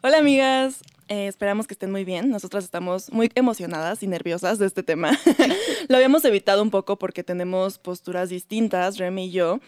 [0.00, 2.28] Hola amigas, Eh, esperamos que estén muy bien.
[2.30, 5.18] Nosotras estamos muy emocionadas y nerviosas de este tema.
[5.88, 9.58] Lo habíamos evitado un poco porque tenemos posturas distintas, Remy y yo,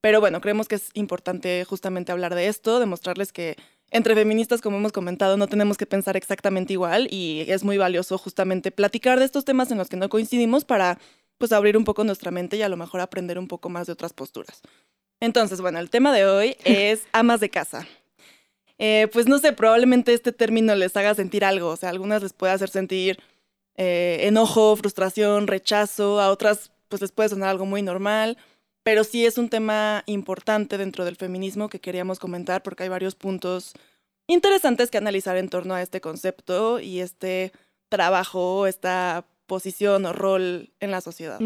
[0.00, 3.56] pero bueno, creemos que es importante justamente hablar de esto, demostrarles que
[3.92, 8.18] entre feministas, como hemos comentado, no tenemos que pensar exactamente igual y es muy valioso
[8.18, 10.98] justamente platicar de estos temas en los que no coincidimos para
[11.38, 13.92] pues abrir un poco nuestra mente y a lo mejor aprender un poco más de
[13.92, 14.62] otras posturas.
[15.20, 17.86] Entonces, bueno, el tema de hoy es amas de casa.
[18.78, 22.22] Eh, pues no sé, probablemente este término les haga sentir algo, o sea, a algunas
[22.22, 23.18] les puede hacer sentir
[23.76, 28.38] eh, enojo, frustración, rechazo, a otras pues les puede sonar algo muy normal,
[28.82, 33.14] pero sí es un tema importante dentro del feminismo que queríamos comentar porque hay varios
[33.14, 33.74] puntos
[34.26, 37.52] interesantes que analizar en torno a este concepto y este
[37.88, 41.40] trabajo, esta posición o rol en la sociedad.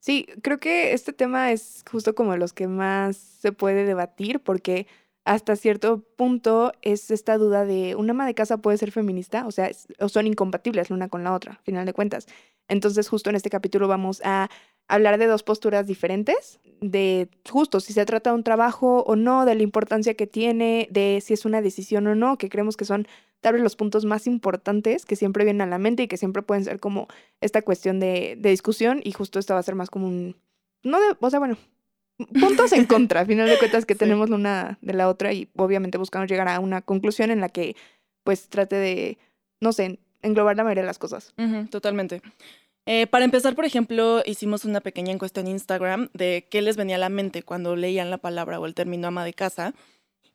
[0.00, 4.86] Sí, creo que este tema es justo como los que más se puede debatir porque
[5.28, 9.50] hasta cierto punto es esta duda de un ama de casa puede ser feminista, o
[9.50, 12.26] sea, es- o son incompatibles la una con la otra, a final de cuentas.
[12.66, 14.48] Entonces, justo en este capítulo vamos a
[14.88, 19.44] hablar de dos posturas diferentes, de justo si se trata de un trabajo o no,
[19.44, 22.86] de la importancia que tiene, de si es una decisión o no, que creemos que
[22.86, 23.06] son
[23.40, 26.42] tal vez los puntos más importantes que siempre vienen a la mente y que siempre
[26.42, 27.06] pueden ser como
[27.42, 30.36] esta cuestión de, de discusión y justo esto va a ser más como un...
[30.82, 31.58] No de, o sea, bueno,
[32.40, 33.98] puntos en contra, a final de cuentas que Sí.
[33.98, 37.48] tenemos la una de la otra y obviamente buscamos llegar a una conclusión en la
[37.48, 37.76] que
[38.24, 39.18] pues trate de,
[39.60, 41.32] no sé, englobar la mayoría de las cosas.
[41.70, 42.20] Totalmente.
[42.86, 46.96] Eh, para empezar, por ejemplo, hicimos una pequeña encuesta en Instagram de qué les venía
[46.96, 49.74] a la mente cuando leían la palabra o el término ama de casa.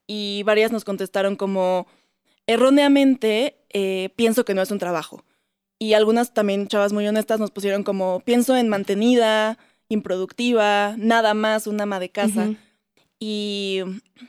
[0.08, 1.88] Y varias nos contestaron como,
[2.48, 5.24] erróneamente, eh, pienso que no es un trabajo.
[5.80, 9.58] Y algunas también, chavas muy honestas, nos pusieron como, pienso en mantenida,
[9.94, 12.46] improductiva, nada más un ama de casa.
[12.46, 12.58] Ujú.
[13.20, 13.82] Y,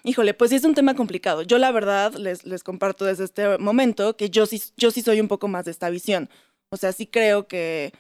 [0.05, 1.43] híjole, pues sí es un tema complicado.
[1.43, 5.21] Yo la verdad les, les comparto desde este momento que yo sí, yo sí soy
[5.21, 6.31] un poco más de esta visión.
[6.71, 7.93] O sea, sí creo que,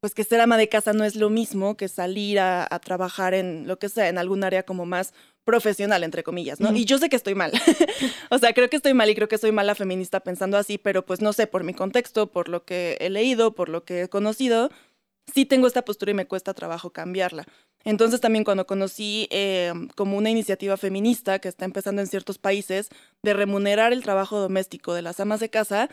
[0.00, 3.32] pues que ser ama de casa no es lo mismo que salir a, a trabajar
[3.32, 6.68] en lo que sea, en algún área como más profesional, entre comillas, ¿no?
[6.68, 6.78] Ujú.
[6.78, 7.52] Y yo sé que estoy mal.
[8.30, 11.04] o sea, creo que estoy mal y creo que soy mala feminista pensando así, pero
[11.04, 14.08] pues no sé, por mi contexto, por lo que he leído, por lo que he
[14.08, 14.70] conocido,
[15.34, 17.46] sí tengo esta postura y me cuesta trabajo cambiarla.
[17.84, 22.88] Entonces también cuando conocí eh, como una iniciativa feminista que está empezando en ciertos países
[23.22, 25.88] de remunerar el trabajo doméstico de las amas de casa,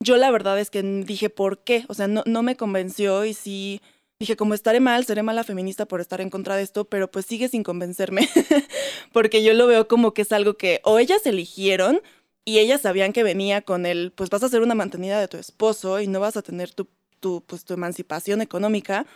[0.00, 1.84] yo la verdad es que dije, ¿por qué?
[1.88, 3.80] O sea, no, no me convenció y sí
[4.18, 7.26] dije, como estaré mal, seré mala feminista por estar en contra de esto, pero pues
[7.26, 8.28] sigue sin convencerme,
[9.12, 12.00] porque yo lo veo como que es algo que o ellas eligieron
[12.44, 15.36] y ellas sabían que venía con el, pues vas a ser una mantenida de tu
[15.36, 16.88] esposo y no vas a tener tu,
[17.18, 19.06] tu, pues, tu emancipación económica,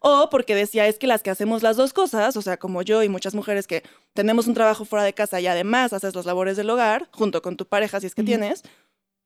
[0.00, 3.02] o porque decía, es que las que hacemos las dos cosas, o sea, como yo
[3.02, 3.82] y muchas mujeres que
[4.14, 7.56] tenemos un trabajo fuera de casa y además haces las labores del hogar, junto con
[7.56, 8.62] tu pareja, si es que tienes,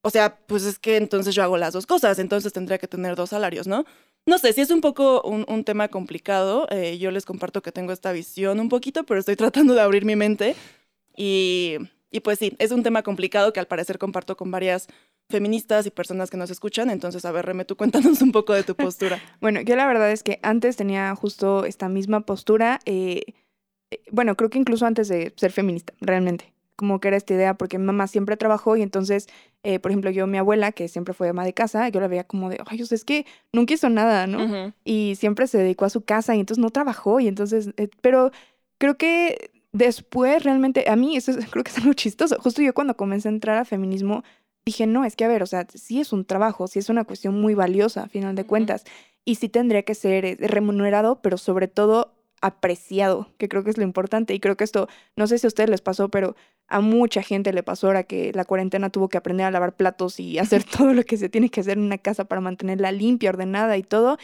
[0.02, 3.16] o sea, pues es que entonces yo hago las dos cosas, entonces tendría que tener
[3.16, 3.86] dos salarios, ¿no?
[4.26, 7.72] No sé, si es un poco un, un tema complicado, eh, yo les comparto que
[7.72, 10.56] tengo esta visión un poquito, pero estoy tratando de abrir mi mente
[11.16, 11.76] y,
[12.10, 14.88] y pues sí, es un tema complicado que al parecer comparto con varias
[15.30, 18.62] feministas y personas que nos escuchan, entonces a ver, Reme, tú cuéntanos un poco de
[18.62, 19.20] tu postura.
[19.40, 23.22] Bueno, yo la verdad es que antes tenía justo esta misma postura, eh,
[23.90, 27.54] eh, bueno, creo que incluso antes de ser feminista, realmente, como que era esta idea,
[27.54, 29.28] porque mi mamá siempre trabajó y entonces,
[29.62, 32.24] eh, por ejemplo, yo, mi abuela, que siempre fue ama de casa, yo la veía
[32.24, 34.44] como de, ay, o sea, es que nunca hizo nada, ¿no?
[34.44, 34.72] Ujú.
[34.84, 37.70] y siempre se dedicó a su casa y entonces no trabajó y entonces,
[38.00, 38.30] pero
[38.78, 42.36] creo que después realmente, a mí eso es- creo que es algo chistoso.
[42.40, 44.22] Justo yo cuando comencé a entrar a feminismo
[44.66, 47.04] dije, no, es que a ver, o sea, sí es un trabajo, sí es una
[47.04, 48.84] cuestión muy valiosa a final de cuentas
[49.24, 53.78] y sí tendría que ser eh, remunerado, pero sobre todo apreciado, que creo que es
[53.78, 56.36] lo importante y creo que esto, no sé si a ustedes les pasó, pero
[56.68, 60.20] a mucha gente le pasó ahora que la cuarentena tuvo que aprender a lavar platos
[60.20, 63.30] y hacer todo lo que se tiene que hacer en una casa para mantenerla limpia,
[63.30, 64.18] ordenada y todo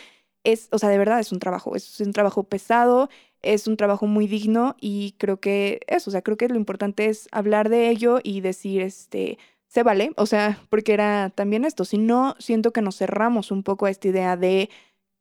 [0.44, 3.10] es, o sea, de verdad es un trabajo, es un trabajo pesado,
[3.42, 7.06] es un trabajo muy digno y creo que eso, o sea, creo que lo importante
[7.06, 9.38] es hablar de ello y decir, este,
[9.70, 13.62] se vale, o sea, porque era también esto, si no, siento que nos cerramos un
[13.62, 14.68] poco a esta idea de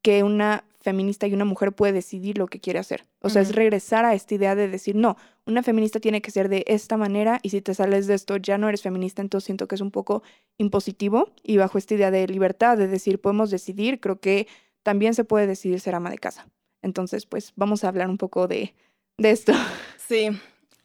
[0.02, 3.06] que una feminista y una mujer puede decidir lo que quiere hacer.
[3.20, 5.16] O sea, es regresar a esta idea de decir, no,
[5.46, 8.58] una feminista tiene que ser de esta manera y si te sales de esto ya
[8.58, 10.24] no eres feminista, entonces siento que es un poco
[10.58, 14.48] impositivo y bajo esta idea de libertad, de decir, podemos decidir, creo que
[14.82, 16.48] también se puede decidir ser ama de casa.
[16.82, 18.74] Entonces, pues vamos a hablar un poco de,
[19.16, 19.52] de esto.
[19.96, 20.30] Sí.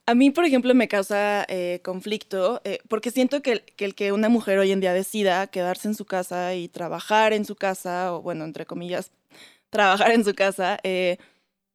[0.07, 4.29] A mí, por ejemplo, me causa eh, conflicto eh, porque siento que el, que una
[4.29, 8.21] mujer hoy en día decida quedarse en su casa y trabajar en su casa, o
[8.21, 9.11] bueno, entre comillas,
[9.71, 11.17] trabajar en su casa, eh,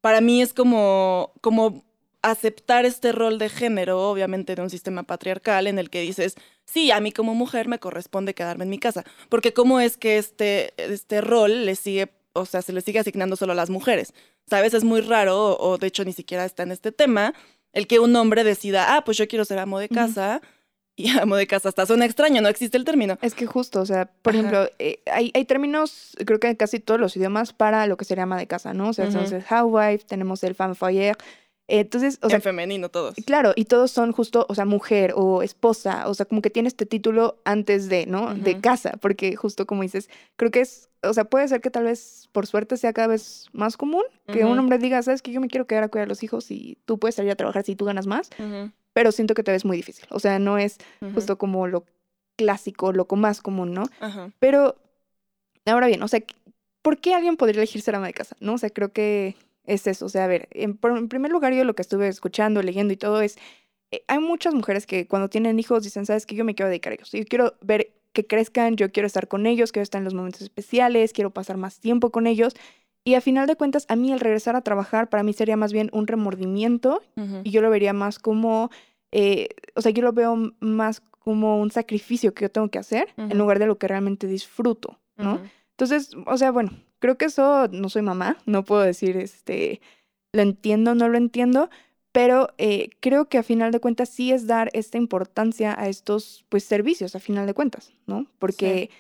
[0.01, 1.85] para mí es como, como
[2.23, 6.37] aceptar este rol de género, obviamente de un sistema patriarcal en el que dices,
[6.67, 10.19] sí, a mí como mujer me corresponde quedarme en mi casa, porque cómo es que
[10.19, 14.15] este, este rol le sigue, o se le sigue asignando solo a las mujeres,
[14.49, 14.73] ¿sabes?
[14.75, 17.35] Es muy raro, o, o de hecho ni siquiera está en este tema,
[17.73, 20.41] el que un hombre decida, ah, pues yo quiero ser amo de casa,
[20.97, 23.19] y amo de casa hasta suena extraño, no existe el término.
[23.23, 24.39] Es que justo, o sea, por Ajá.
[24.39, 28.05] ejemplo, eh, hay, hay términos, creo que en casi todos los idiomas para lo que
[28.05, 28.91] sería ama de casa, ¿no?
[28.91, 29.13] O sea, Ujú.
[29.15, 31.17] tenemos el housewife, tenemos el femme foyer.
[31.71, 33.15] Entonces, o sea, en femenino todos.
[33.25, 36.69] Claro, y todos son justo, o sea, mujer o esposa, o sea, como que tiene
[36.69, 38.35] este título antes de, ¿no?
[38.35, 41.85] De casa, porque justo como dices, creo que es, o sea, puede ser que tal
[41.85, 45.41] vez por suerte sea cada vez más común que un hombre diga, sabes que yo
[45.41, 47.77] me quiero quedar a cuidar a los hijos y tú puedes salir a trabajar si
[47.77, 48.31] tú ganas más,
[48.93, 50.79] pero siento que te ves muy difícil, o sea, no es
[51.15, 51.85] justo como lo
[52.37, 53.85] clásico, lo más común, ¿no?
[54.39, 54.77] Pero,
[55.67, 56.21] ahora bien, o sea,
[56.83, 58.35] ¿por qué alguien podría elegir ser ama de casa?
[58.41, 58.55] ¿No?
[58.55, 59.37] O sea, creo que
[59.71, 60.07] es eso.
[60.07, 63.21] O sea, a ver, en, primer lugar, yo lo que estuve escuchando, leyendo y todo
[63.23, 63.39] es,
[63.93, 66.93] eh, hay muchas mujeres que cuando tienen hijos dicen, sabes que yo me quiero dedicar
[66.93, 67.11] a ellos.
[67.13, 70.43] Yo quiero ver que crezcan, yo quiero estar con ellos, quiero estar en los momentos
[70.43, 72.55] especiales, quiero pasar más tiempo con ellos.
[73.05, 75.73] Y a final de cuentas, a mí el regresar a trabajar para mí sería más
[75.73, 77.03] bien un remordimiento
[77.45, 78.71] y yo lo vería más como,
[79.11, 83.09] eh, o sea, yo lo veo más como un sacrificio que yo tengo que hacer
[83.17, 85.41] en lugar de lo que realmente disfruto, ¿no?
[85.71, 89.81] Entonces, o sea, bueno, creo que eso no soy mamá, no puedo decir, este,
[90.33, 91.71] lo entiendo, no lo entiendo,
[92.13, 96.45] pero eh, creo que a final de cuentas sí es dar esta importancia a estos,
[96.49, 98.27] pues, servicios, a final de cuentas, ¿no?
[98.39, 98.91] Porque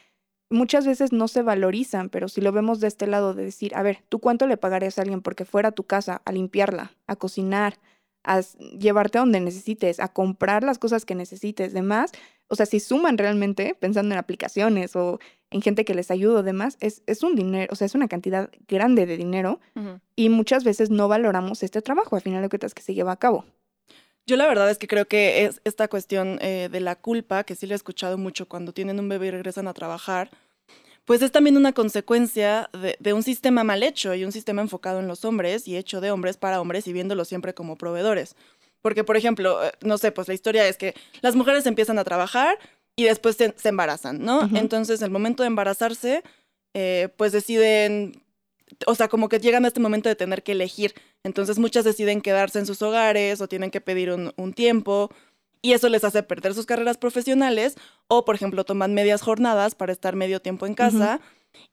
[0.49, 3.82] muchas veces no se valorizan, pero si lo vemos de este lado de decir, a
[3.82, 7.17] ver, ¿tú cuánto le pagarías a alguien porque fuera a tu casa a limpiarla, a
[7.17, 7.79] cocinar,
[8.25, 12.12] a llevarte a donde necesites, a comprar las cosas que necesites, demás?
[12.49, 15.20] O sea, si suman realmente, pensando en aplicaciones o
[15.50, 18.08] en gente que les ayuda o demás, es, es un dinero, o sea, es una
[18.08, 19.61] cantidad grande de dinero
[20.14, 23.17] y muchas veces no valoramos este trabajo, al final de cuentas, que se lleva a
[23.17, 23.44] cabo.
[24.26, 27.56] Yo la verdad es que creo que es esta cuestión eh, de la culpa, que
[27.56, 30.31] sí lo he escuchado mucho cuando tienen un bebé y regresan a trabajar,
[31.05, 35.00] pues es también una consecuencia de, de un sistema mal hecho y un sistema enfocado
[35.00, 38.37] en los hombres y hecho de hombres para hombres y viéndolos siempre como proveedores.
[38.82, 42.05] Porque, por ejemplo, eh, no sé, pues la historia es que las mujeres empiezan a
[42.05, 42.58] trabajar
[43.00, 44.44] y después se, se embarazan, ¿no?
[44.44, 44.56] Ujú.
[44.56, 46.23] Entonces, el momento de embarazarse,
[46.75, 48.23] eh, pues deciden,
[48.87, 50.94] o sea, como que llegan a este momento de tener que elegir.
[51.25, 55.11] Entonces, muchas deciden quedarse en sus hogares o tienen que pedir un, un tiempo
[55.62, 57.76] y eso les hace perder sus carreras profesionales
[58.06, 61.20] o, por ejemplo, toman medias jornadas para estar medio tiempo en casa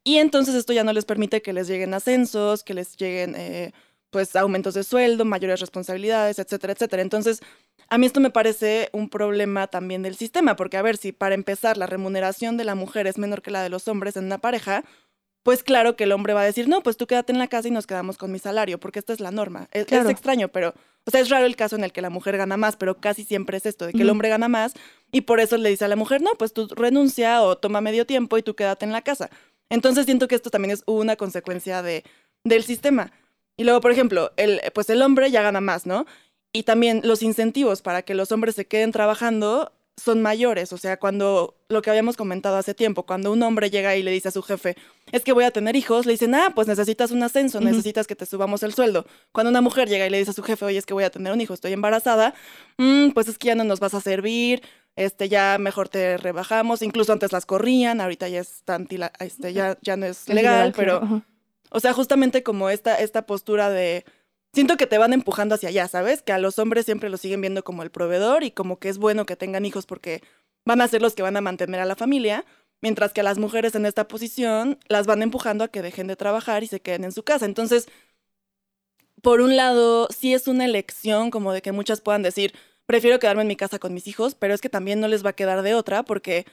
[0.04, 3.74] y entonces esto ya no les permite que les lleguen ascensos, que les lleguen eh,
[4.10, 7.02] pues aumentos de sueldo, mayores responsabilidades, etcétera, etcétera.
[7.02, 7.42] Entonces,
[7.90, 11.36] a mí esto me parece un problema también del sistema, porque a ver, si para
[11.36, 14.38] empezar la remuneración de la mujer es menor que la de los hombres en una
[14.40, 14.84] pareja,
[15.44, 17.70] pues claro que el hombre va a decir, no, pues tú quédate en la casa
[17.70, 19.70] y nos quedamos con mi salario, porque esta es la norma.
[19.72, 20.74] Es, extraño, pero,
[21.06, 23.24] o sea, es raro el caso en el que la mujer gana más, pero casi
[23.24, 24.74] siempre es esto, de que el hombre gana más
[25.12, 28.06] y por eso le dice a la mujer, no, pues tú renuncia o toma medio
[28.06, 29.30] tiempo y tú quédate en la casa.
[29.70, 32.04] Entonces siento que esto también es una consecuencia de,
[32.44, 33.14] del sistema.
[33.56, 36.06] Y luego, por ejemplo, el, pues el hombre ya gana más, ¿no?
[36.58, 40.74] Y también los incentivos para que los hombres se queden trabajando son mayores.
[40.74, 44.10] O sea, cuando lo que habíamos comentado hace tiempo, cuando un hombre llega y le
[44.10, 44.76] dice a su jefe,
[45.12, 48.16] es que voy a tener hijos, le dicen, ah, pues necesitas un ascenso, necesitas que
[48.16, 49.06] te subamos el sueldo.
[49.32, 51.12] Cuando una mujer llega y le dice a su jefe, oye, es que voy a
[51.12, 52.34] tener un hijo, estoy embarazada,
[52.78, 54.64] "Mm, pues es que ya no nos vas a servir,
[54.96, 56.82] este, ya mejor te rebajamos.
[56.82, 58.64] Incluso antes las corrían, ahorita ya es
[59.20, 61.02] este, ya, ya no es legal, pero
[61.70, 64.06] o sea, justamente como esta, esta postura de...
[64.58, 66.24] Siento que te van empujando hacia allá, ¿sabes?
[66.24, 68.98] Que a los hombres siempre los siguen viendo como el proveedor y como que es
[68.98, 70.24] bueno que tengan hijos porque
[70.66, 72.44] van a ser los que van a mantener a la familia,
[72.82, 76.16] mientras que a las mujeres en esta posición las van empujando a que dejen de
[76.16, 77.46] trabajar y se queden en su casa.
[77.46, 77.88] Entonces,
[79.22, 82.56] por un lado, sí es una elección como de que muchas puedan decir,
[82.88, 85.30] prefiero quedarme en mi casa con mis hijos, pero es que también no les va
[85.30, 86.48] a quedar de otra porque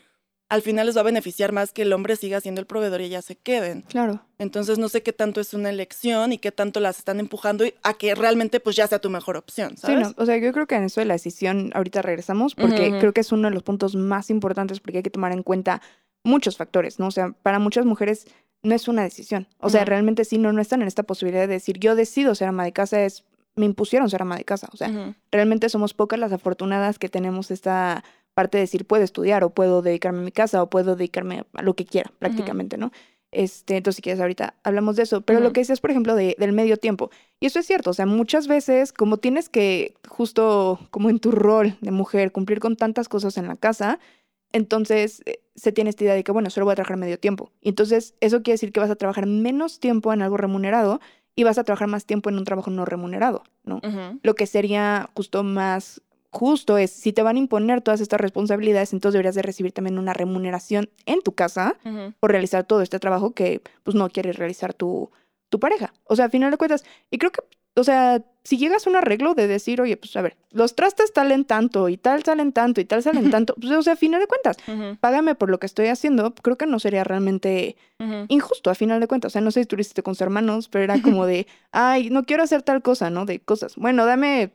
[0.54, 3.06] al final les va a beneficiar más que el hombre siga siendo el proveedor y
[3.06, 3.82] ellas se queden.
[3.82, 4.20] Claro.
[4.38, 7.94] Entonces no sé qué tanto es una elección y qué tanto las están empujando a
[7.94, 10.08] que realmente pues ya sea tu mejor opción, Sí, ¿sabes?
[10.08, 13.12] no, o sea, yo creo que en eso de la decisión, ahorita regresamos, porque creo
[13.12, 15.82] que es uno de los puntos más importantes porque hay que tomar en cuenta
[16.22, 17.08] muchos factores, ¿no?
[17.08, 18.26] O sea, para muchas mujeres
[18.62, 19.48] no es una decisión.
[19.58, 22.48] O sea, realmente sí no, no están en esta posibilidad de decir, yo decido ser
[22.48, 23.24] ama de casa, es,
[23.56, 24.68] me impusieron ser ama de casa.
[24.72, 28.04] O sea, realmente somos pocas las afortunadas que tenemos esta
[28.34, 31.62] parte de decir, puedo estudiar o puedo dedicarme a mi casa o puedo dedicarme a
[31.62, 32.90] lo que quiera, prácticamente, ¿no?
[33.30, 35.22] Este, entonces, si quieres, ahorita hablamos de eso.
[35.22, 37.10] Pero lo que decías, por ejemplo, de- del medio tiempo.
[37.40, 41.32] Y eso es cierto, o sea, muchas veces, como tienes que, justo como en tu
[41.32, 43.98] rol de mujer, cumplir con tantas cosas en la casa,
[44.52, 47.50] entonces eh, se tiene esta idea de que, bueno, solo voy a trabajar medio tiempo.
[47.60, 51.00] Y entonces, eso quiere decir que vas a trabajar menos tiempo en algo remunerado
[51.36, 53.80] y vas a trabajar más tiempo en un trabajo no remunerado, ¿no?
[54.22, 56.00] Lo que sería justo más
[56.34, 59.98] justo es, si te van a imponer todas estas responsabilidades, entonces deberías de recibir también
[59.98, 61.76] una remuneración en tu casa
[62.20, 65.10] por realizar todo este trabajo que pues no quiere realizar tu,
[65.48, 65.94] tu pareja.
[66.04, 67.40] O sea, a final de cuentas, y creo que,
[67.76, 71.12] o sea, si llegas a un arreglo de decir, oye, pues a ver, los trastes
[71.14, 74.20] salen tanto y tal salen tanto y tal salen tanto, pues o sea, a final
[74.20, 74.56] de cuentas,
[75.00, 77.76] págame por lo que estoy haciendo, creo que no sería realmente
[78.28, 79.30] injusto a final de cuentas.
[79.30, 81.46] O sea, no sé si tú lo hiciste con sus hermanos, pero era como de,
[81.72, 83.24] ay, no quiero hacer tal cosa, ¿no?
[83.24, 83.76] De cosas.
[83.76, 84.52] Bueno, dame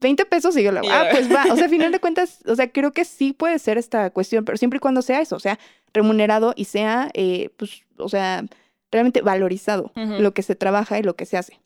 [0.00, 1.44] 20 pesos y yo le Ah, pues va.
[1.52, 4.44] O sea, a final de cuentas, o sea, creo que sí puede ser esta cuestión,
[4.44, 5.58] pero siempre y cuando sea eso, o sea,
[5.92, 8.44] remunerado y sea, eh, pues, o sea,
[8.92, 11.60] realmente valorizado lo que se trabaja y lo que se hace.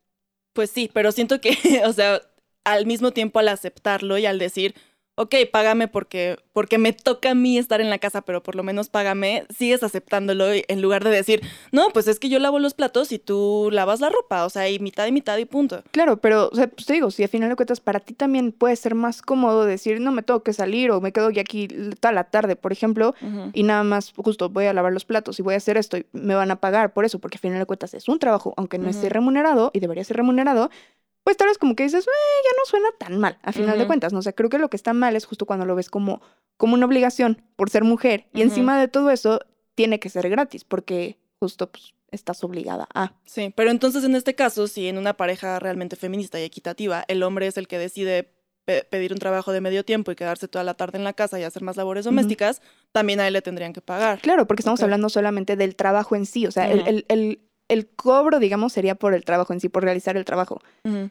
[0.52, 1.56] Pues sí, pero siento que,
[1.86, 2.20] o sea,
[2.64, 4.74] al mismo tiempo al aceptarlo y al decir,
[5.20, 8.62] ok, págame porque, porque me toca a mí estar en la casa, pero por lo
[8.62, 12.58] menos págame, sigues aceptándolo y- en lugar de decir, no, pues es que yo lavo
[12.58, 15.82] los platos y tú lavas la ropa, o sea, y mitad y mitad y punto.
[15.90, 18.50] Claro, pero, o sea, pues te digo, si a final de cuentas para ti también
[18.50, 21.68] puede ser más cómodo decir, no me tengo que salir o me quedo ya aquí
[22.00, 23.14] toda la tarde, por ejemplo,
[23.52, 26.06] y nada más justo voy a lavar los platos y voy a hacer esto y
[26.12, 28.78] me van a pagar por eso, porque al final de cuentas es un trabajo, aunque
[28.78, 30.70] no esté remunerado y debería ser remunerado,
[31.24, 33.86] pues tal vez como que dices, "Eh, ya no suena tan mal, a final de
[33.86, 34.18] cuentas, ¿no?
[34.20, 36.20] O sea, creo que lo que está mal es justo cuando lo ves como,
[36.56, 39.40] como una obligación por ser mujer y encima de todo eso
[39.74, 43.12] tiene que ser gratis, porque justo pues estás obligada a.
[43.24, 47.22] Sí, pero entonces en este caso, si en una pareja realmente feminista y equitativa, el
[47.22, 48.34] hombre es el que decide
[48.64, 51.38] pe- pedir un trabajo de medio tiempo y quedarse toda la tarde en la casa
[51.38, 52.60] y hacer más labores domésticas,
[52.92, 54.20] también a él le tendrían que pagar.
[54.20, 58.38] Claro, porque estamos hablando solamente del trabajo en sí, o sea, el, el, el cobro,
[58.38, 60.60] digamos, sería por el trabajo en sí, por realizar el trabajo.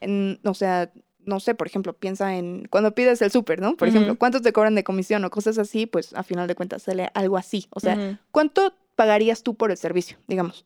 [0.01, 0.91] En- o sea,
[1.25, 3.75] no sé, por ejemplo, piensa en cuando pides el súper, ¿no?
[3.75, 5.85] Por ejemplo, ¿cuántos te cobran de comisión o cosas así?
[5.85, 7.67] Pues a final de cuentas sale algo así.
[7.71, 7.95] O sea.
[8.31, 10.65] ¿cuánto pagarías tú por el servicio, digamos?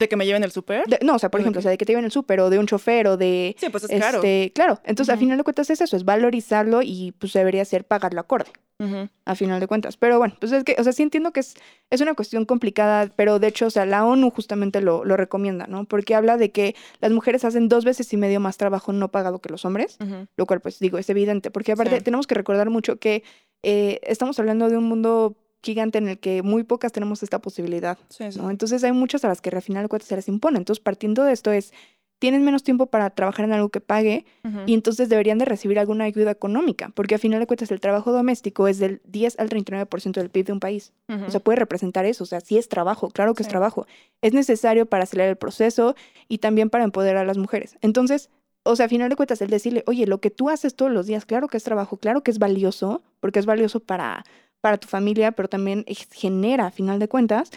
[0.00, 0.84] ¿De que me lleven el súper?
[1.04, 2.40] No, o sea, por ¿O de ejemplo, o sea, de que te lleven el súper
[2.40, 3.54] o de un chofer o de...
[3.58, 4.16] Sí, pues es caro.
[4.18, 5.20] este, claro, entonces a Ujú.
[5.20, 9.08] final de cuentas es eso, es valorizarlo y pues debería ser pagarlo acorde, Ujú.
[9.26, 9.96] a final de cuentas.
[9.98, 11.54] Pero bueno, pues es que, o sea, sí entiendo que es,
[11.90, 15.66] es una cuestión complicada, pero de hecho, o sea, la ONU justamente lo, lo recomienda,
[15.66, 15.84] ¿no?
[15.84, 19.40] Porque habla de que las mujeres hacen dos veces y medio más trabajo no pagado
[19.40, 19.98] que los hombres
[20.36, 22.02] lo cual pues digo, es evidente, porque aparte Sí.
[22.04, 23.22] tenemos que recordar mucho que
[23.62, 27.98] eh, estamos hablando de un mundo gigante en el que muy pocas tenemos esta posibilidad,
[28.08, 28.38] Sí, sí.
[28.38, 28.50] ¿no?
[28.50, 30.58] Entonces hay muchas a las que al final de cuentas se les impone.
[30.58, 31.72] Entonces partiendo de esto es,
[32.18, 34.26] tienen menos tiempo para trabajar en algo que pague
[34.66, 38.12] y entonces deberían de recibir alguna ayuda económica, porque al final de cuentas el trabajo
[38.12, 40.92] doméstico es del 10 al 39% del PIB de un país.
[41.08, 43.86] O sea, puede representar eso, o sea, sí es trabajo, claro que es trabajo.
[44.20, 45.94] Es necesario para acelerar el proceso
[46.28, 47.78] y también para empoderar a las mujeres.
[47.80, 48.28] Entonces,
[48.64, 51.06] o sea, a final de cuentas, el decirle, oye, lo que tú haces todos los
[51.06, 54.24] días, claro que es trabajo, claro que es valioso, porque es valioso para,
[54.60, 57.50] para tu familia, pero también genera, a final de cuentas,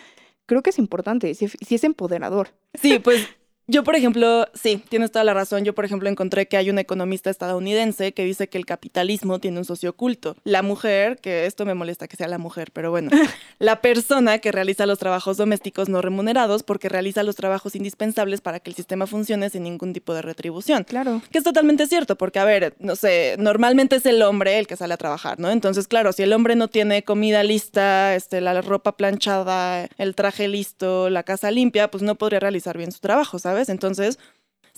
[0.46, 2.50] creo que es importante, si es empoderador.
[2.74, 3.28] Sí, pues
[3.66, 5.64] yo, por ejemplo, sí, tienes toda la razón.
[5.64, 9.60] Yo, por ejemplo, encontré que hay un economista estadounidense que dice que el capitalismo tiene
[9.60, 10.36] un socio oculto.
[10.44, 13.10] La mujer, que esto me molesta que sea la mujer, pero bueno,
[13.60, 18.60] la persona que realiza los trabajos domésticos no remunerados porque realiza los trabajos indispensables para
[18.60, 20.84] que el sistema funcione sin ningún tipo de retribución.
[20.84, 21.22] Claro.
[21.32, 24.76] Que es totalmente cierto, porque, a ver, no sé, normalmente es el hombre el que
[24.76, 25.50] sale a trabajar, ¿no?
[25.50, 30.50] Entonces, claro, si el hombre no tiene comida lista, este, la ropa planchada, el traje
[30.50, 33.53] listo, la casa limpia, pues no podría realizar bien su trabajo, ¿sabes?
[33.70, 34.20] Entonces,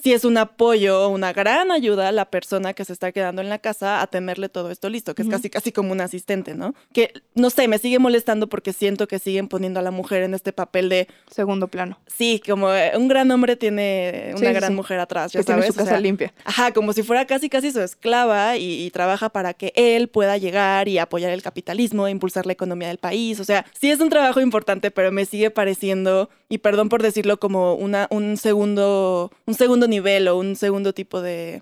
[0.02, 3.48] sí es un apoyo, una gran ayuda a la persona que se está quedando en
[3.50, 6.76] la casa a tenerle todo esto listo, que es casi casi como un asistente, ¿no?
[6.94, 10.34] Que, no sé, me sigue molestando porque siento que siguen poniendo a la mujer en
[10.34, 11.98] este papel de, Segundo plano.
[12.08, 14.76] sí, como eh, un gran hombre tiene una Sí, gran sí.
[14.76, 15.74] mujer atrás, ya Que tiene sabes.
[15.76, 16.34] su O casa sea, limpia.
[16.44, 20.38] Ajá, como si fuera casi casi su esclava y, y trabaja para que él pueda
[20.38, 23.40] llegar y apoyar el capitalismo, e impulsar la economía del país.
[23.40, 27.40] O sea, sí es un trabajo importante, pero me sigue pareciendo, y perdón por decirlo,
[27.40, 31.62] como una, un segundo, un segundo nivel o un segundo tipo de,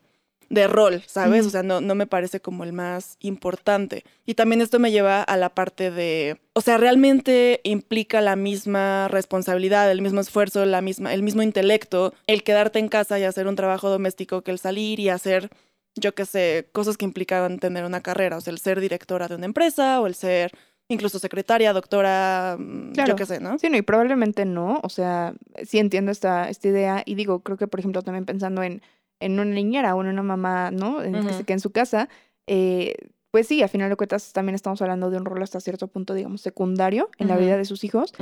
[0.53, 1.45] de rol, ¿sabes?
[1.45, 4.03] O sea, no, no me parece como el más importante.
[4.25, 9.07] Y también esto me lleva a la parte de, o sea, realmente implica la misma
[9.07, 13.47] responsabilidad, el mismo esfuerzo, la misma, el mismo intelecto, el quedarte en casa y hacer
[13.47, 15.49] un trabajo doméstico que el salir y hacer,
[15.95, 19.35] yo qué sé, cosas que implicaban tener una carrera, o sea, el ser directora de
[19.35, 20.51] una empresa o el ser
[20.93, 23.09] incluso secretaria, doctora, mm, Claro.
[23.09, 23.57] yo qué sé, ¿no?
[23.59, 24.79] Sí, no, y probablemente no.
[24.83, 25.33] O sea,
[25.65, 27.03] sí entiendo esta, esta idea.
[27.05, 28.81] Y digo, creo que, por ejemplo, también pensando en,
[29.19, 31.01] en una niñera o en una mamá, ¿no?
[31.03, 32.09] En, que se en su casa,
[32.47, 32.95] eh,
[33.31, 36.13] pues sí, a final de cuentas también estamos hablando de un rol hasta cierto punto,
[36.13, 38.13] digamos, secundario en la vida de sus hijos.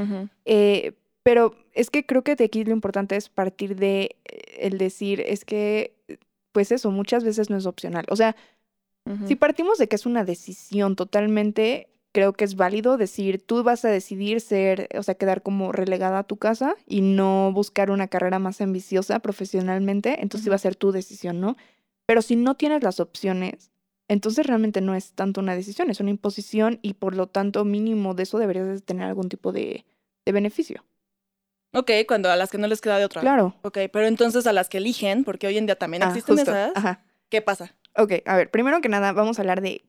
[0.46, 4.78] Eh, pero es que creo que de aquí lo importante es partir de eh, el
[4.78, 5.94] decir, es que,
[6.52, 8.06] pues eso, muchas veces no es opcional.
[8.10, 8.36] O sea,
[9.28, 13.86] si partimos de que es una decisión totalmente, creo que es válido decir, tú vas
[13.86, 18.08] a decidir ser, o sea, quedar como relegada a tu casa y no buscar una
[18.08, 21.58] carrera más ambiciosa profesionalmente, entonces sí va a ser tu decisión, ¿no?
[22.06, 23.72] Pero si no tienes las opciones,
[24.08, 28.14] entonces realmente no es tanto una decisión, es una imposición y por lo tanto mínimo
[28.14, 29.86] de eso deberías de tener algún tipo de,
[30.26, 30.84] de beneficio.
[31.74, 33.22] Ok, cuando a las que no les queda de otra.
[33.22, 33.56] Claro.
[33.62, 36.52] Ok, pero entonces a las que eligen, porque hoy en día también Ah, existen justo,
[36.52, 37.06] esas, Ajá.
[37.30, 37.74] ¿qué pasa?
[37.96, 39.86] Ok, a ver, primero que nada vamos a hablar de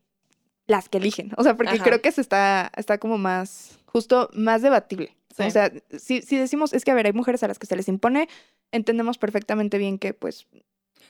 [0.66, 1.32] las que eligen.
[1.36, 1.84] O sea, porque Ajá.
[1.84, 5.16] creo que se está, está como más, justo más debatible.
[5.36, 5.44] Sí.
[5.44, 7.76] O sea, si, si decimos, es que a ver, hay mujeres a las que se
[7.76, 8.28] les impone,
[8.70, 10.46] entendemos perfectamente bien que pues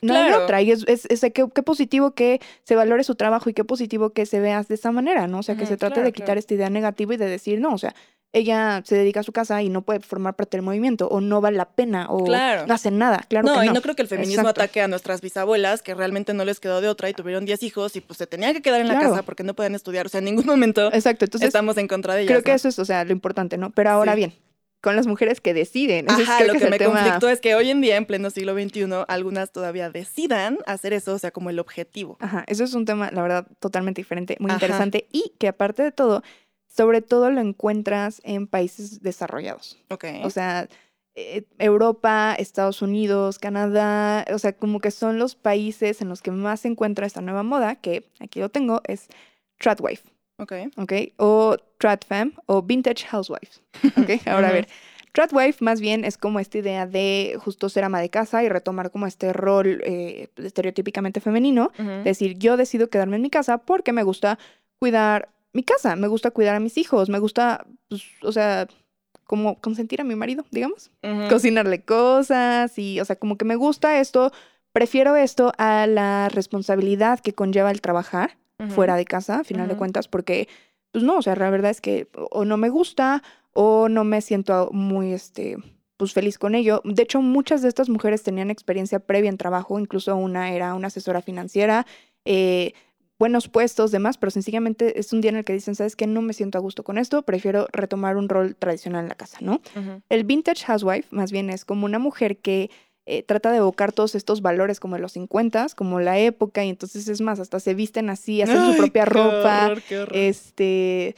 [0.01, 0.43] no hay Claro.
[0.43, 0.61] otra.
[0.61, 4.11] Y es, es, es qué, qué positivo que se valore su trabajo y qué positivo
[4.11, 5.39] que se veas de esa manera, ¿no?
[5.39, 6.39] O sea, que se trate claro, de quitar claro.
[6.39, 7.95] esta idea negativa y de decir, no, o sea,
[8.33, 11.39] ella se dedica a su casa y no puede formar parte del movimiento, o no
[11.39, 12.65] vale la pena, o Claro.
[12.67, 13.23] no hace nada.
[13.29, 13.81] Claro no, que y no.
[13.81, 14.61] creo que el feminismo Exacto.
[14.61, 17.95] ataque a nuestras bisabuelas, que realmente no les quedó de otra y tuvieron 10 hijos
[17.95, 19.09] y pues se tenían que quedar en la Claro.
[19.11, 20.05] casa porque no podían estudiar.
[20.07, 21.25] O sea, en ningún momento Exacto.
[21.25, 22.31] Entonces, estamos en contra de ellas.
[22.31, 23.69] Creo que eso es, o sea, lo importante, ¿no?
[23.71, 24.17] Pero ahora Sí.
[24.17, 24.33] bien,
[24.81, 26.09] con las mujeres que deciden.
[26.11, 28.53] Ajá, creo lo que me tema- conflictó es que hoy en día, en pleno siglo
[28.53, 32.17] XXI, algunas todavía decidan hacer eso, o sea, como el objetivo.
[32.19, 34.55] Ajá, eso es un tema, la verdad, totalmente diferente, muy Ajá.
[34.57, 36.21] interesante y que aparte de todo,
[36.75, 39.77] sobre todo lo encuentras en países desarrollados.
[39.89, 40.05] Ok.
[40.23, 40.67] O sea,
[41.15, 46.31] eh, Europa, Estados Unidos, Canadá, o sea, como que son los países en los que
[46.31, 49.07] más se encuentra esta nueva moda, que aquí lo tengo, es
[49.59, 50.09] Tradwife.
[50.37, 50.53] ok.
[50.77, 50.93] ¿ok?
[51.17, 53.61] O Tradfem o Vintage Housewives,
[53.95, 54.09] ¿ok?
[54.27, 54.67] Ahora a ver,
[55.11, 58.89] Tradwife más bien es como esta idea de justo ser ama de casa y retomar
[58.89, 62.03] como este rol eh, estereotípicamente femenino, Ujú.
[62.03, 64.39] decir, yo decido quedarme en mi casa porque me gusta
[64.79, 68.67] cuidar mi casa, me gusta cuidar a mis hijos, me gusta, pues, o sea,
[69.25, 70.91] como consentir a mi marido, digamos,
[71.29, 74.31] cocinarle cosas y, o sea, como que me gusta esto,
[74.73, 78.37] prefiero esto a la responsabilidad que conlleva el trabajar
[78.69, 80.47] fuera de casa, a final de cuentas, porque,
[80.91, 83.21] pues no, o sea, la verdad es que o no me gusta
[83.53, 85.57] o no me siento muy, este,
[85.97, 86.81] pues feliz con ello.
[86.85, 90.87] De hecho, muchas de estas mujeres tenían experiencia previa en trabajo, incluso una era una
[90.87, 91.85] asesora financiera,
[92.25, 92.73] eh,
[93.23, 96.07] buenos puestos, demás, pero sencillamente es un día en el que dicen, ¿sabes qué?
[96.07, 99.37] No me siento a gusto con esto, prefiero retomar un rol tradicional en la casa,
[99.39, 99.61] ¿no?
[100.09, 102.69] El vintage housewife, más bien, es como una mujer que
[103.05, 106.69] eh, trata de evocar todos estos valores como de los 50, como la época, y
[106.69, 110.09] entonces es más, hasta se visten así, hacen Ay, su propia ropa, horror, horror.
[110.11, 111.15] este,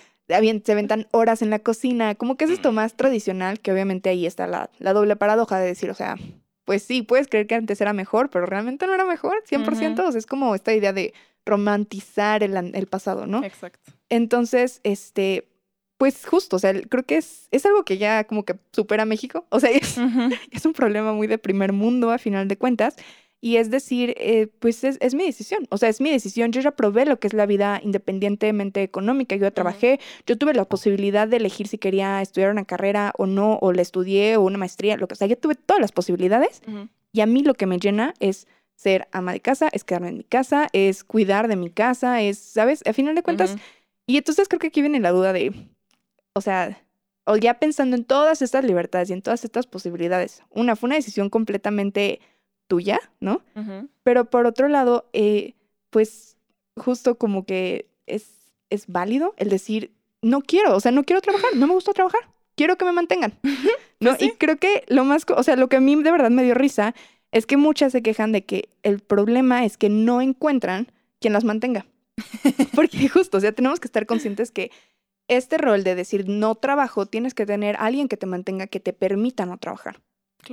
[0.63, 4.27] se ventan horas en la cocina, como que es esto más tradicional, que obviamente ahí
[4.27, 6.17] está la, la doble paradoja de decir, o sea,
[6.65, 10.11] pues sí, puedes creer que antes era mejor, pero realmente no era mejor, 100%, o
[10.11, 11.13] sea, es como esta idea de
[11.45, 13.43] romantizar el, el pasado, ¿no?
[13.43, 13.91] Exacto.
[14.09, 15.47] Entonces, este,
[15.97, 19.45] pues justo, o sea, creo que es, es algo que ya como que supera México.
[19.49, 19.97] O sea, es,
[20.51, 22.95] es un problema muy de primer mundo a final de cuentas.
[23.45, 25.67] Y es decir, eh, pues es, es mi decisión.
[25.69, 26.51] O sea, es mi decisión.
[26.51, 29.35] Yo ya probé lo que es la vida independientemente económica.
[29.35, 33.27] Yo ya trabajé, yo tuve la posibilidad de elegir si quería estudiar una carrera o
[33.27, 35.27] no, o la estudié, o una maestría, lo que sea.
[35.27, 36.63] Yo tuve todas las posibilidades.
[37.11, 40.17] Y a mí lo que me llena es ser ama de casa, es quedarme en
[40.17, 42.81] mi casa, es cuidar de mi casa, es, ¿sabes?
[42.87, 43.57] A final de cuentas,
[44.07, 45.53] y entonces creo que aquí viene la duda de,
[46.33, 46.81] o sea,
[47.25, 50.95] o ya pensando en todas estas libertades y en todas estas posibilidades, una fue una
[50.95, 52.21] decisión completamente
[52.67, 53.41] tuya, ¿no?
[54.03, 55.53] Pero por otro lado, eh,
[55.89, 56.37] pues
[56.75, 61.55] justo como que es, es válido el decir, no quiero, o sea, no quiero trabajar,
[61.55, 62.21] no me gusta trabajar,
[62.55, 63.33] quiero que me mantengan,
[63.99, 64.15] ¿no?
[64.15, 64.25] Sí.
[64.25, 66.53] Y creo que lo más, o sea, lo que a mí de verdad me dio
[66.53, 66.95] risa
[67.31, 71.43] es que muchas se quejan de que el problema es que no encuentran quien las
[71.43, 71.85] mantenga.
[72.75, 74.71] Porque justo, o sea, tenemos que estar conscientes que
[75.27, 78.79] este rol de decir no trabajo, tienes que tener a alguien que te mantenga, que
[78.79, 80.01] te permita no trabajar.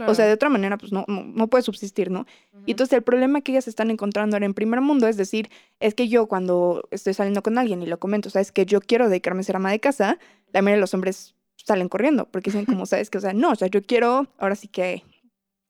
[0.06, 2.20] O sea, de otra manera, pues no, no, no puedes subsistir, ¿no?
[2.52, 2.62] Ujú.
[2.66, 5.50] Y entonces el problema que ellas están encontrando ahora en primer mundo es decir,
[5.80, 9.08] es que yo cuando estoy saliendo con alguien y lo comento, sabes que yo quiero
[9.08, 10.18] dedicarme a ser ama de casa,
[10.52, 13.50] la mayoría de los hombres salen corriendo porque dicen como, sabes que, o sea, no,
[13.50, 15.02] o sea, yo quiero, ahora sí que,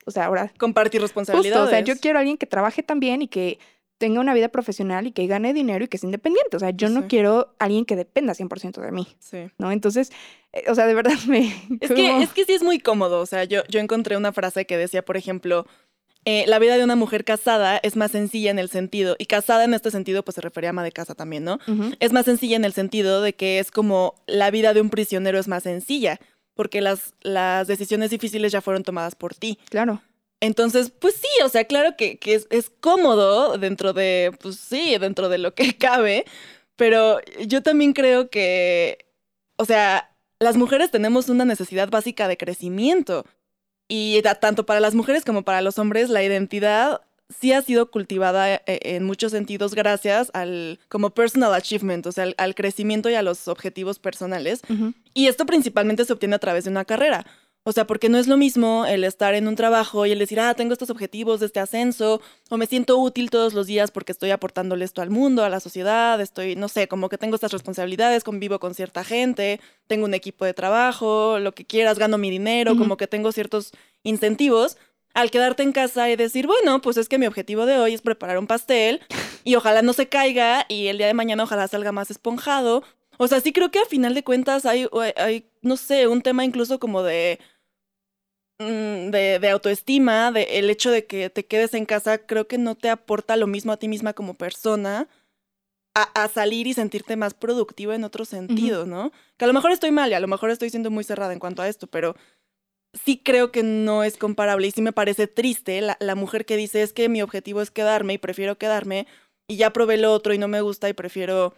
[0.06, 1.66] o sea, ahora Compartir justo, responsabilidades.
[1.66, 3.58] o sea, yo quiero a alguien que trabaje también y que
[4.02, 6.88] tenga una vida profesional y que gane dinero y que sea independiente, o sea, yo
[6.88, 9.44] no quiero a alguien que dependa 100% de mí, Sí.
[9.58, 9.70] ¿no?
[9.70, 10.10] Entonces,
[10.52, 11.54] eh, o sea, de verdad me...
[11.80, 13.20] Es como- que, es que sí es muy cómodo.
[13.20, 15.68] O sea, yo, yo encontré una frase que decía, por ejemplo,
[16.24, 19.62] eh, la vida de una mujer casada es más sencilla en el sentido, y casada
[19.62, 21.60] en este sentido pues se refería a ama de casa también, ¿no?
[22.00, 25.38] Es más sencilla en el sentido de que es como la vida de un prisionero
[25.38, 26.18] es más sencilla,
[26.54, 29.58] porque las, las decisiones difíciles ya fueron tomadas por ti.
[29.70, 30.02] Claro.
[30.42, 34.98] Entonces, pues sí, o sea, claro que, que es, es cómodo dentro de, pues sí,
[34.98, 36.24] dentro de lo que cabe,
[36.74, 39.06] pero yo también creo que,
[39.54, 43.24] o sea, las mujeres tenemos una necesidad básica de crecimiento
[43.86, 47.02] y tanto para las mujeres como para los hombres la identidad
[47.38, 52.24] sí ha sido cultivada eh, en muchos sentidos gracias al como personal achievement, o sea,
[52.24, 54.62] al, al crecimiento y a los objetivos personales.
[55.14, 57.24] Y esto principalmente se obtiene a través de una carrera.
[57.64, 60.40] O sea, porque no es lo mismo el estar en un trabajo y el decir,
[60.40, 62.20] ah, tengo estos objetivos de este ascenso,
[62.50, 65.60] o me siento útil todos los días porque estoy aportándole esto al mundo, a la
[65.60, 70.14] sociedad, estoy, no sé, como que tengo estas responsabilidades, convivo con cierta gente, tengo un
[70.14, 73.72] equipo de trabajo, lo que quieras, gano mi dinero, como que tengo ciertos
[74.02, 74.76] incentivos.
[75.14, 78.00] Al quedarte en casa y decir, bueno, pues es que mi objetivo de hoy es
[78.00, 79.02] preparar un pastel
[79.44, 82.82] y ojalá no se caiga y el día de mañana ojalá salga más esponjado.
[83.18, 86.22] O sea, sí creo que a final de cuentas hay, hay- hay, no sé, un
[86.22, 87.38] tema incluso como de,
[88.58, 92.58] mm, de, de autoestima, de el hecho de que te quedes en casa, creo que
[92.58, 95.08] no te aporta lo mismo a ti misma como persona
[95.94, 99.12] a, a salir y sentirte más productivo en otro sentido, ¿no?
[99.36, 101.38] Que a lo mejor estoy mal y a lo mejor estoy siendo muy cerrada en
[101.38, 102.16] cuanto a esto, pero
[102.94, 106.56] sí creo que no es comparable y sí me parece triste la, la mujer que
[106.56, 109.06] dice es que mi objetivo es quedarme y prefiero quedarme
[109.48, 111.54] y ya probé lo otro y no me gusta y prefiero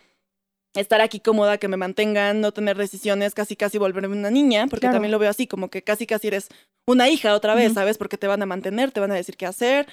[0.74, 4.82] estar aquí cómoda, que me mantengan, no tener decisiones, casi casi volverme una niña, porque
[4.82, 4.96] Claro.
[4.96, 6.48] también lo veo así, como que casi casi eres
[6.86, 7.72] una hija otra vez.
[7.74, 7.96] ¿sabes?
[7.98, 9.86] Porque te van a mantener, te van a decir qué hacer,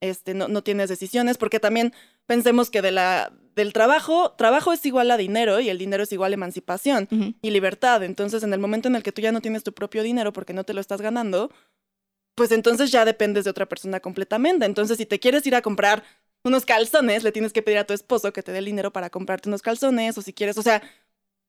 [0.00, 1.92] este, no, no tienes decisiones, porque también
[2.26, 6.12] pensemos que de la, del trabajo, trabajo es igual a dinero y el dinero es
[6.12, 7.08] igual a emancipación
[7.40, 8.02] y libertad.
[8.02, 10.52] Entonces, en el momento en el que tú ya no tienes tu propio dinero porque
[10.52, 11.50] no te lo estás ganando,
[12.34, 14.66] pues entonces ya dependes de otra persona completamente.
[14.66, 16.02] Entonces, si te quieres ir a comprar
[16.48, 19.10] unos calzones, le tienes que pedir a tu esposo que te dé el dinero para
[19.10, 20.82] comprarte unos calzones, o si quieres, o sea,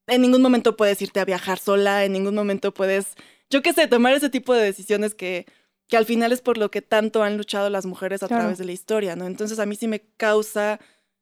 [0.07, 3.15] en ningún momento puedes irte a viajar sola, en ningún momento puedes,
[3.49, 5.45] yo qué sé, tomar ese tipo de decisiones que,
[5.87, 8.43] que al final es por lo que tanto han luchado las mujeres a Claro.
[8.43, 9.25] través de la historia, ¿no?
[9.27, 10.79] Entonces, a mí sí me causa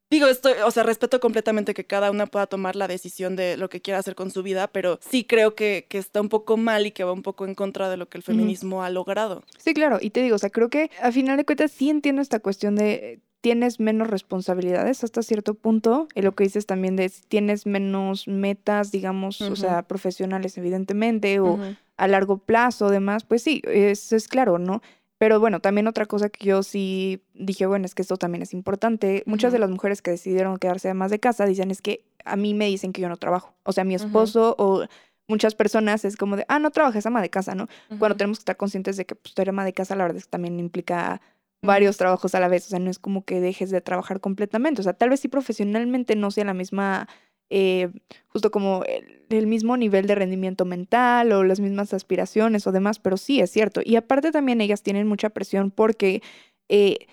[0.08, 3.68] Digo, estoy, o sea, respeto completamente que cada una pueda tomar la decisión de lo
[3.68, 6.86] que quiera hacer con su vida, pero sí creo que, que está un poco mal
[6.86, 9.42] y que va un poco en contra de lo que el feminismo ha logrado.
[9.58, 9.98] Sí, claro.
[10.00, 12.76] Y te digo, o sea, creo que a final de cuentas sí entiendo esta cuestión
[12.76, 16.08] de tienes menos responsabilidades hasta cierto punto.
[16.16, 21.38] Y lo que dices también de si tienes menos metas, digamos, o sea, profesionales, evidentemente,
[21.38, 21.56] o
[21.96, 24.82] a largo plazo, demás, pues sí, eso es claro, ¿no?
[25.18, 28.52] Pero bueno, también otra cosa que yo sí dije, bueno, es que esto también es
[28.52, 29.22] importante.
[29.26, 32.52] Muchas de las mujeres que decidieron quedarse más de casa dicen es que a mí
[32.52, 33.54] me dicen que yo no trabajo.
[33.62, 34.86] O sea, mi esposo o
[35.28, 37.68] muchas personas es como de, ah, no trabajas, ama de casa, ¿no?
[38.00, 40.24] Cuando tenemos que estar conscientes de que pues, ser ama de casa, la verdad es
[40.24, 41.20] que también implica
[41.66, 42.66] varios trabajos a la vez.
[42.66, 44.80] O sea, no es como que dejes de trabajar completamente.
[44.80, 47.08] O sea, tal vez sí profesionalmente no sea la misma,
[47.50, 47.90] eh,
[48.28, 48.82] justo como
[49.28, 53.50] el, mismo nivel de rendimiento mental o las mismas aspiraciones o demás, pero sí es
[53.50, 53.80] cierto.
[53.84, 56.22] Y aparte también ellas tienen mucha presión porque
[56.68, 57.06] eh,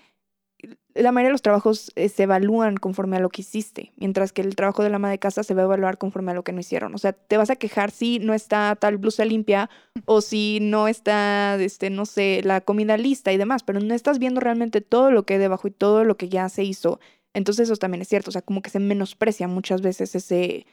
[0.94, 4.42] la mayoría de los trabajos eh, se evalúan conforme a lo que hiciste, mientras que
[4.42, 6.52] el trabajo de la ama de casa se va a evaluar conforme a lo que
[6.52, 6.94] no hicieron.
[6.94, 9.68] O sea, te vas a quejar si no está tal blusa limpia
[10.04, 14.18] o si no está, este, no sé, la comida lista y demás, pero no estás
[14.18, 17.00] viendo realmente todo lo que hay debajo y todo lo que ya se hizo.
[17.32, 20.66] Entonces eso también es cierto, o sea, como que se menosprecia muchas veces ese,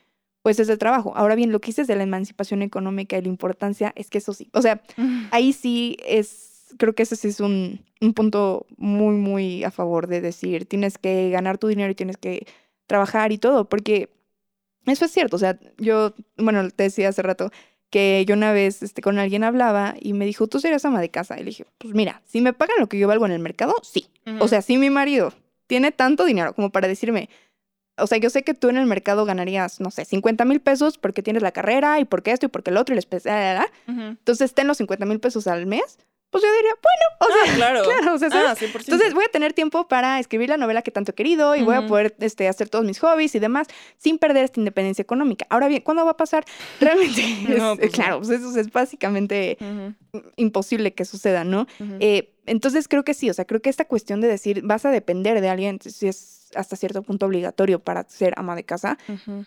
[0.43, 1.13] pues ese trabajo.
[1.15, 4.33] Ahora bien, lo que dices de la emancipación económica y la importancia es que eso
[4.33, 4.81] sí, o sea,
[5.31, 10.07] ahí sí es, creo que ese sí es un, un punto muy, muy a favor
[10.07, 12.45] de decir, tienes que ganar tu dinero y tienes que
[12.87, 14.09] trabajar y todo, porque
[14.85, 17.51] eso es cierto, o sea, yo, bueno, te decía hace rato
[17.91, 21.09] que yo una vez este, con alguien hablaba y me dijo, tú serías ama de
[21.09, 21.35] casa.
[21.35, 23.75] Y le dije, pues mira, si me pagan lo que yo valgo en el mercado,
[23.83, 24.07] sí.
[24.39, 25.33] O sea, si mi marido
[25.67, 27.29] tiene tanto dinero como para decirme,
[27.97, 30.97] o sea, yo sé que tú en el mercado ganarías, no sé, 50 mil pesos
[30.97, 33.65] porque tienes la carrera y porque esto y porque el otro y la especialidad.
[33.87, 34.01] Ujú.
[34.01, 35.99] Entonces, ten los 50 mil pesos al mes.
[36.31, 37.83] Pues yo diría, bueno, o sea, Ah, claro.
[37.99, 38.47] claro, o sea, ¿sabes?
[38.49, 38.83] Ah, 100%.
[38.93, 41.75] Entonces voy a tener tiempo para escribir la novela que tanto he querido y voy
[41.75, 43.67] a poder este, hacer todos mis hobbies y demás
[43.97, 45.45] sin perder esta independencia económica.
[45.49, 46.45] Ahora bien, ¿cuándo va a pasar?
[46.79, 47.21] Realmente,
[47.57, 49.57] No, es- pues claro, pues eso es básicamente
[50.35, 51.67] imposible que suceda, ¿no?
[51.99, 54.91] Eh, entonces creo que sí, o sea, creo que esta cuestión de decir vas a
[54.91, 58.97] depender de alguien, si es hasta cierto punto obligatorio para ser ama de casa,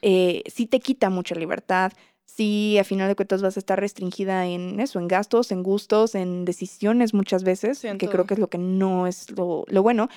[0.02, 1.92] eh, sí te quita mucha libertad,
[2.24, 6.14] sí a final de cuentas vas a estar restringida en eso, en gastos, en gustos,
[6.14, 10.08] en decisiones muchas veces, que creo que es lo que no es lo, lo bueno.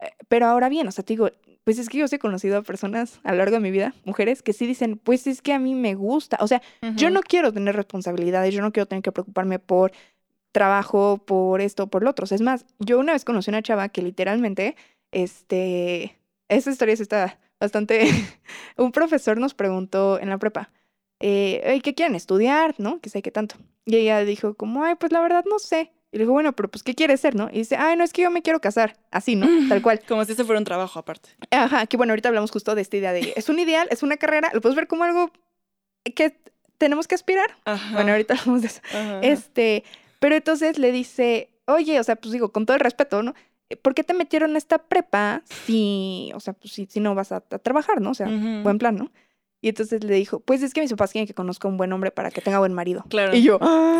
[0.00, 1.30] Eh, Pero ahora bien, o sea, te digo,
[1.64, 3.94] pues es que yo sí he conocido a personas a lo largo de mi vida,
[4.04, 6.60] mujeres, que sí dicen, pues es que a mí me gusta, o sea,
[6.96, 9.92] yo no quiero tener responsabilidades, yo no quiero tener que preocuparme por
[10.52, 12.24] trabajo por esto, por lo otro.
[12.24, 14.76] O sea, es más, yo una vez conocí a una chava que literalmente,
[15.10, 16.16] este,
[16.48, 18.08] esta historia está bastante,
[18.76, 20.70] un profesor nos preguntó en la prepa,
[21.20, 22.74] eh, "Ey, ¿qué quieren estudiar?
[22.78, 23.00] ¿No?
[23.00, 23.56] Que sé qué tanto.
[23.86, 25.92] Y ella dijo como, ay, pues la verdad no sé.
[26.10, 27.48] Y le digo, bueno, pero pues, ¿qué quieres ser, no?
[27.50, 28.96] Y dice, ay, no, es que yo me quiero casar.
[29.10, 29.48] Así, ¿no?
[29.68, 30.00] Tal cual.
[30.08, 31.30] Como si ese fuera un trabajo aparte.
[31.50, 34.16] Ajá, que bueno, ahorita hablamos justo de esta idea de, es un ideal, es una
[34.16, 35.32] carrera, lo puedes ver como algo
[36.14, 36.36] que
[36.78, 37.56] tenemos que aspirar.
[37.64, 37.94] Ajá.
[37.94, 38.80] Bueno, ahorita hablamos de eso.
[38.90, 39.20] Ajá.
[39.22, 39.84] Este,
[40.20, 43.34] pero entonces le dice, oye, o sea, pues digo, con todo el respeto, ¿no?
[43.70, 47.14] Eh, ¿Por qué te metieron a esta prepa si, o sea, pues si, si no
[47.14, 48.10] vas a, a trabajar, ¿no?
[48.10, 48.26] O sea,
[48.62, 49.10] buen plan, ¿no?
[49.64, 52.10] Y entonces le dijo, pues es que mis papás quieren que conozca un buen hombre
[52.10, 53.02] para que tenga buen marido.
[53.08, 53.34] Claro.
[53.34, 53.54] Y yo,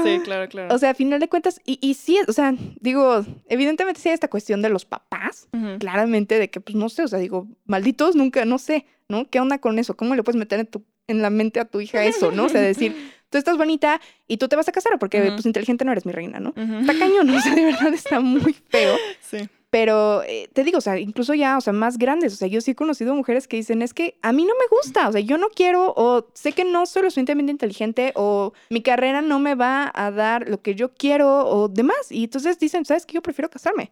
[0.05, 0.20] Sí, "Ah".
[0.22, 0.74] claro, claro.
[0.74, 4.14] O sea, a final de cuentas, y, y sí, o sea, digo, evidentemente sí hay
[4.14, 5.48] esta cuestión de los papás,
[5.81, 9.27] claramente de que, pues no sé, o sea, digo, malditos, nunca, no sé, ¿no?
[9.31, 9.96] ¿Qué onda con eso?
[9.96, 12.44] ¿Cómo le puedes meter en, tu, en la mente a tu hija eso, ¿no?
[12.44, 12.94] O sea, decir,
[13.31, 16.12] tú estás bonita y tú te vas a casar porque, pues, inteligente no eres mi
[16.12, 16.53] reina, ¿no?
[16.81, 18.96] Está cañón, o sea, de verdad está muy feo.
[19.22, 19.38] Sí.
[19.74, 22.60] Pero eh, te digo, o sea, incluso ya, o sea, más grandes, o sea, yo
[22.60, 25.20] sí he conocido mujeres que dicen, es que a mí no me gusta, o sea,
[25.20, 29.40] yo no quiero, o sé que no soy lo suficientemente inteligente, o mi carrera no
[29.40, 31.96] me va a dar lo que yo quiero, o demás.
[32.10, 33.14] Y entonces dicen, ¿sabes qué?
[33.14, 33.90] Yo prefiero casarme.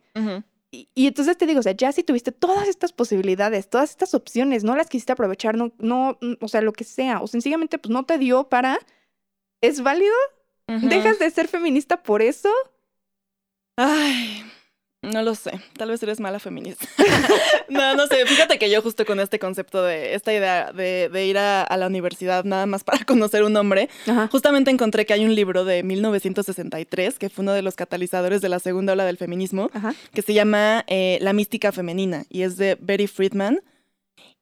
[0.71, 4.15] Y, y entonces te digo, o sea, ya si tuviste todas estas posibilidades, todas estas
[4.15, 7.79] opciones, no las quisiste aprovechar, no, no, mm, o sea, lo que sea, o sencillamente
[7.79, 8.79] pues no te dio para,
[9.61, 10.15] ¿es válido?
[10.69, 10.87] Ujú.
[10.87, 12.51] ¿Dejas de ser feminista por eso?
[13.77, 14.45] Ay,
[15.03, 15.61] no lo sé.
[15.77, 16.87] Tal vez eres mala feminista.
[17.69, 18.25] no, no sé.
[18.27, 21.77] Fíjate que yo justo con este concepto de esta idea de, de ir a, a
[21.77, 24.29] la universidad nada más para conocer un hombre, Ajá.
[24.29, 28.49] justamente encontré que hay un libro de 1963 que fue uno de los catalizadores de
[28.49, 29.95] la segunda ola del feminismo Ajá.
[30.15, 33.61] que se llama eh, La mística femenina y es de Betty Friedman.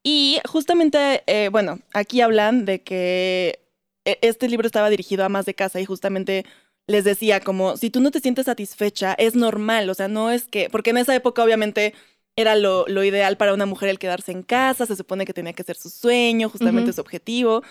[0.03, 3.61] Y justamente, eh, bueno, aquí hablan de que
[4.07, 6.47] eh, este libro estaba dirigido a más de casa y justamente
[6.91, 10.49] les decía como, si tú no te sientes satisfecha, es normal, o sea, no es
[10.49, 11.95] que, porque en esa época obviamente
[12.37, 15.53] era lo, lo ideal para una mujer el quedarse en casa, se supone que tenía
[15.53, 17.63] que ser su sueño, justamente su objetivo.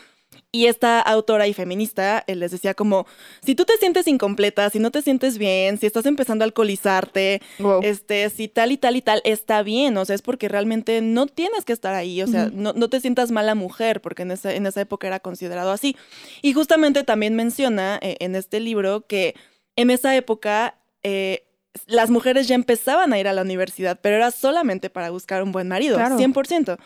[0.51, 3.05] Y esta autora y feminista eh, les decía como,
[3.43, 7.41] si tú te sientes incompleta, si no te sientes bien, si estás empezando a alcoholizarte,
[7.59, 7.81] Wow.
[7.83, 11.27] este, si tal y tal y tal, está bien, o sea, es porque realmente no
[11.27, 14.53] tienes que estar ahí, o sea, no, no te sientas mala mujer, porque en esa,
[14.53, 15.95] en esa época era considerado así.
[16.41, 19.35] Y justamente también menciona eh, en este libro que
[19.75, 21.43] en esa época eh,
[21.85, 25.51] las mujeres ya empezaban a ir a la universidad, pero era solamente para buscar un
[25.51, 26.17] buen marido, Claro.
[26.17, 26.77] 100%.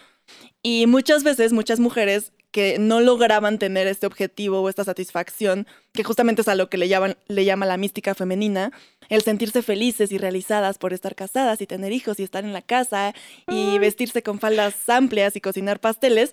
[0.61, 6.03] Y muchas veces, muchas mujeres que no lograban tener este objetivo o esta satisfacción, que
[6.03, 8.71] justamente es a lo que le llaman, le llama la mística femenina,
[9.09, 12.61] el sentirse felices y realizadas por estar casadas y tener hijos y estar en la
[12.61, 13.13] casa
[13.47, 16.31] y vestirse con faldas amplias y cocinar pasteles,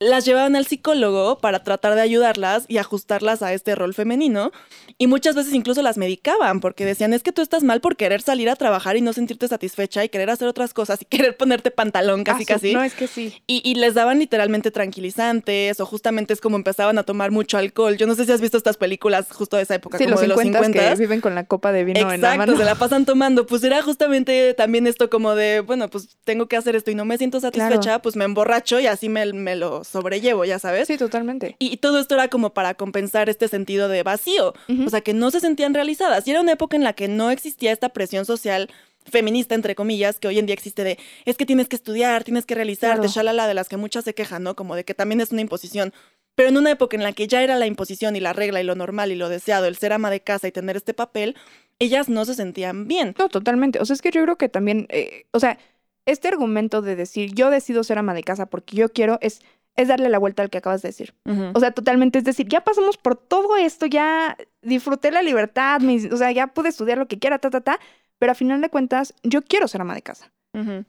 [0.00, 4.50] las llevaban al psicólogo para tratar de ayudarlas y ajustarlas a este rol femenino.
[4.98, 8.20] Y muchas veces incluso las medicaban porque decían, es que tú estás mal por querer
[8.20, 11.70] salir a trabajar y no sentirte satisfecha y querer hacer otras cosas y querer ponerte
[11.70, 12.74] pantalón casi Ah, su- casi.
[12.74, 13.42] No, es que sí.
[13.46, 17.96] Y, y les daban literalmente tranquilizantes o justamente es como empezaban a tomar mucho alcohol.
[17.96, 20.20] Yo no sé si has visto estas películas justo de esa época, Sí, como los
[20.22, 22.56] de los 50 50 que viven con la copa de vino en la Exacto, mano.
[22.56, 23.46] se la pasan tomando.
[23.46, 27.04] Pues era justamente también esto como de, bueno, pues tengo que hacer esto y no
[27.04, 28.02] me siento satisfecha, Claro.
[28.02, 30.88] pues me emborracho y así me, me lo sobrellevo, ya sabes.
[30.88, 31.56] Sí, totalmente.
[31.58, 34.54] Y, y todo esto era como para compensar este sentido de vacío,
[34.86, 36.26] o sea, que no se sentían realizadas.
[36.26, 38.70] Y era una época en la que no existía esta presión social
[39.06, 42.46] feminista, entre comillas, que hoy en día existe de, es que tienes que estudiar, tienes
[42.46, 43.12] que realizarte, Claro.
[43.12, 44.56] shalala, de las que muchas se quejan, ¿no?
[44.56, 45.92] Como de que también es una imposición.
[46.34, 48.64] Pero en una época en la que ya era la imposición y la regla y
[48.64, 51.36] lo normal y lo deseado, el ser ama de casa y tener este papel,
[51.78, 53.14] ellas no se sentían bien.
[53.18, 53.78] No, totalmente.
[53.78, 55.58] O sea, es que yo creo que también, eh, o sea,
[56.06, 59.42] este argumento de decir yo decido ser ama de casa porque yo quiero es,
[59.76, 61.14] es darle la vuelta al que acabas de decir.
[61.54, 62.18] O sea, totalmente.
[62.18, 66.48] Es decir, ya pasamos por todo esto, ya disfruté la libertad, mis- o sea, ya
[66.48, 67.80] pude estudiar lo que quiera, ta, ta, ta,
[68.18, 70.30] pero a final de cuentas, yo quiero ser ama de casa.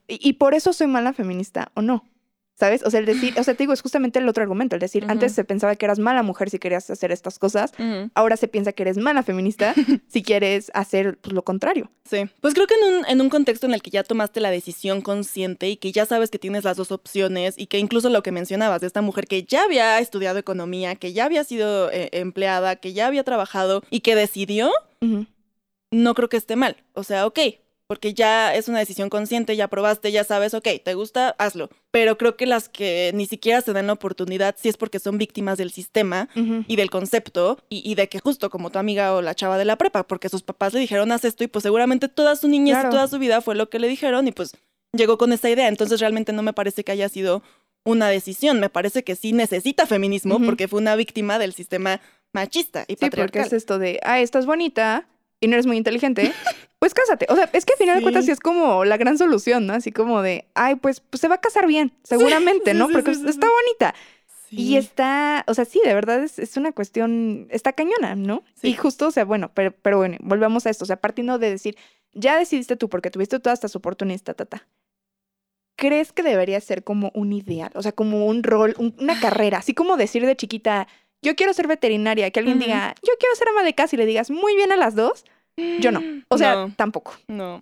[0.07, 2.05] Y, y por eso soy mala feminista o no.
[2.57, 2.83] ¿Sabes?
[2.85, 5.05] O sea, el decir, o sea, te digo, es justamente el otro argumento, el decir,
[5.09, 7.73] antes se pensaba que eras mala mujer si querías hacer estas cosas,
[8.13, 9.73] ahora se piensa que eres mala feminista
[10.07, 11.91] si quieres hacer pues, lo contrario.
[12.09, 14.51] Sí, pues creo que en un, en un contexto en el que ya tomaste la
[14.51, 18.23] decisión consciente y que ya sabes que tienes las dos opciones y que incluso lo
[18.23, 22.09] que mencionabas de esta mujer que ya había estudiado economía, que ya había sido eh,
[22.13, 24.71] empleada, que ya había trabajado y que decidió,
[25.91, 26.77] no creo que esté mal.
[26.93, 27.39] O sea, ok,
[27.87, 31.69] porque ya es una decisión consciente, ya probaste, ya sabes, ok, te gusta, hazlo.
[31.91, 35.17] Pero creo que las que ni siquiera se dan la oportunidad, sí es porque son
[35.17, 36.29] víctimas del sistema
[36.67, 39.65] y del concepto y, y de que justo como tu amiga o la chava de
[39.65, 42.73] la prepa, porque sus papás le dijeron haz esto y pues seguramente toda su niñez
[42.75, 42.89] Claro.
[42.89, 44.51] y toda su vida fue lo que le dijeron y pues
[44.93, 45.67] llegó con esa idea.
[45.67, 47.43] Entonces realmente no me parece que haya sido
[47.85, 52.01] una decisión, me parece que sí necesita feminismo porque fue una víctima del sistema
[52.33, 53.45] machista y Sí, porque patriarcal.
[53.45, 55.07] es esto de, ah, estás bonita,
[55.39, 56.31] y no eres muy inteligente,
[56.79, 57.25] pues cásate.
[57.29, 58.31] O sea, es que al final de cuentas Sí.
[58.31, 59.73] es como la gran solución, ¿no?
[59.73, 62.87] Así como de, ay, pues, pues se va a casar bien, seguramente, sí, ¿no?
[62.89, 63.93] Porque está bonita.
[64.51, 68.43] Y está, o sea, sí, de verdad es, es una cuestión, está cañona, ¿no?
[68.61, 71.49] Y justo, o sea, bueno, pero, pero bueno, volvemos a esto, o sea, partiendo de
[71.49, 71.75] decir,
[72.13, 74.67] ya decidiste tú porque tuviste todas estas oportunidades, ta, ta, ta.
[75.77, 77.71] ¿Crees que debería ser como un ideal?
[77.75, 80.87] O sea, como un rol, un- una carrera, así como decir de chiquita,
[81.25, 84.05] yo quiero ser veterinaria, que alguien diga, yo quiero ser ama de casa y le
[84.05, 85.25] digas, muy bien a las dos,
[85.79, 86.01] yo no.
[86.29, 86.73] O sea, No.
[86.75, 87.13] tampoco.
[87.27, 87.61] No.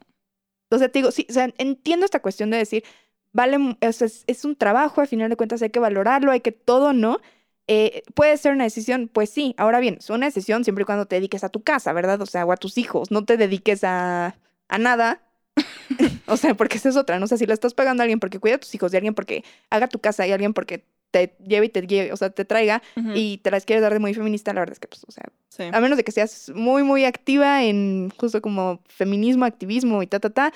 [0.70, 2.84] O sea, te digo, sí, o sea, entiendo esta cuestión de decir,
[3.32, 6.42] vale, o sea, es, es un trabajo, al final de cuentas hay que valorarlo, hay
[6.42, 7.20] que todo, ¿no?
[7.68, 9.08] Eh, ¿Puede ser una decisión?
[9.12, 9.56] Pues sí.
[9.58, 12.22] Ahora bien, es una decisión siempre y cuando te dediques a tu casa, ¿verdad?
[12.22, 14.36] O sea, o a tus hijos, no te dediques a,
[14.68, 15.22] a nada.
[16.28, 17.26] o sea, porque esa es otra, ¿no?
[17.26, 19.14] O sea, si le estás pagando a alguien porque cuida a tus hijos, y alguien
[19.14, 22.44] porque haga tu casa, y alguien porque te lleve y te lleve, o sea, te
[22.44, 22.82] traiga,
[23.14, 25.24] y te las quieres dar de muy feminista, la verdad es que, pues, o sea,
[25.50, 25.62] Sí.
[25.72, 30.20] a menos de que seas muy, muy activa en justo como feminismo, activismo y ta,
[30.20, 30.52] ta, ta.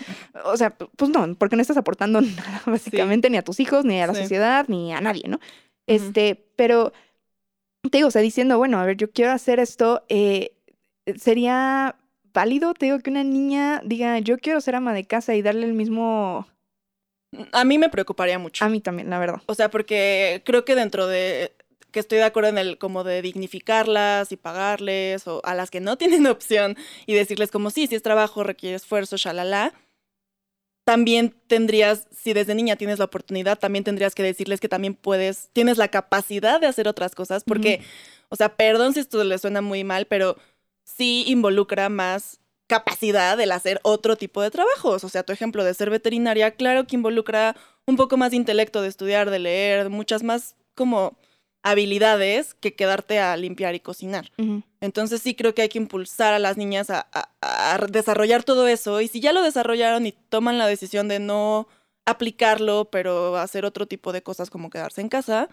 [0.46, 4.02] O sea, pues no, porque no estás aportando nada, básicamente, ni a tus hijos, ni
[4.02, 4.22] a la Sí.
[4.24, 5.40] sociedad, ni a nadie, ¿no?
[5.86, 6.92] Este, pero
[7.92, 10.54] te digo, o sea, diciendo, bueno, a ver, yo quiero hacer esto, eh,
[11.18, 11.96] sería
[12.34, 15.68] válido, te digo, que una niña diga, yo quiero ser ama de casa y darle
[15.68, 16.48] el mismo.
[17.52, 18.66] A mí me preocuparía mucho.
[18.66, 19.42] A mí también, la verdad.
[19.46, 21.52] O sea, porque creo que dentro de
[21.92, 25.80] que estoy de acuerdo en el como de dignificarlas y pagarles o a las que
[25.80, 29.74] no tienen opción y decirles como sí, si es trabajo, requiere esfuerzo, shalala.
[30.86, 35.50] También tendrías, si desde niña tienes la oportunidad, también tendrías que decirles que también puedes,
[35.52, 37.82] tienes la capacidad de hacer otras cosas, porque,
[38.30, 40.38] o sea, perdón si esto les suena muy mal, pero
[40.86, 45.04] sí involucra más capacidad del hacer otro tipo de trabajos.
[45.04, 48.82] O sea, tu ejemplo de ser veterinaria, claro que involucra un poco más de intelecto,
[48.82, 51.18] de estudiar, de leer, muchas más como
[51.64, 54.32] habilidades que quedarte a limpiar y cocinar.
[54.80, 58.68] Entonces sí creo que hay que impulsar a las niñas a, a- a desarrollar todo
[58.68, 61.68] eso y si ya lo desarrollaron y toman la decisión de no
[62.06, 65.50] aplicarlo, pero hacer otro tipo de cosas como quedarse en casa,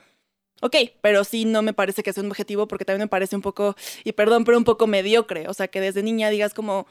[0.61, 3.43] ok, pero sí no me parece que sea un objetivo porque también me parece un
[3.43, 3.75] poco,
[4.05, 6.87] y perdón, pero un poco mediocre, o sea, que desde niña digas como,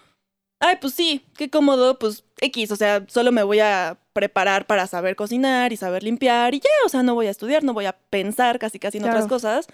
[0.63, 4.87] ay, pues sí, qué cómodo, pues X, o sea, solo me voy a preparar para
[4.87, 7.85] saber cocinar y saber limpiar y ya, o sea, no voy a estudiar, no voy
[7.85, 9.29] a pensar casi casi en otras Claro.
[9.29, 9.67] cosas.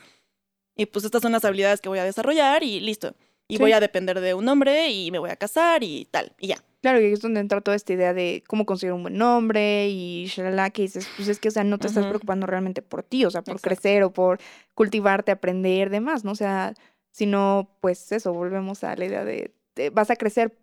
[0.75, 3.13] Y pues estas son las habilidades que voy a desarrollar y listo.
[3.47, 3.61] Y Sí.
[3.61, 6.63] voy a depender de un hombre y me voy a casar y tal, y ya.
[6.81, 10.25] Claro, y es donde entra toda esta idea de cómo conseguir un buen nombre y
[10.27, 12.09] shalala, que dices, pues es que, o sea, no te estás Ujú.
[12.11, 13.69] preocupando realmente por ti, o sea, por Exacto.
[13.69, 14.39] crecer o por
[14.75, 16.31] cultivarte, aprender, demás, ¿no?
[16.31, 16.73] O sea,
[17.11, 20.57] sino, pues eso, volvemos a la idea de, de vas a crecer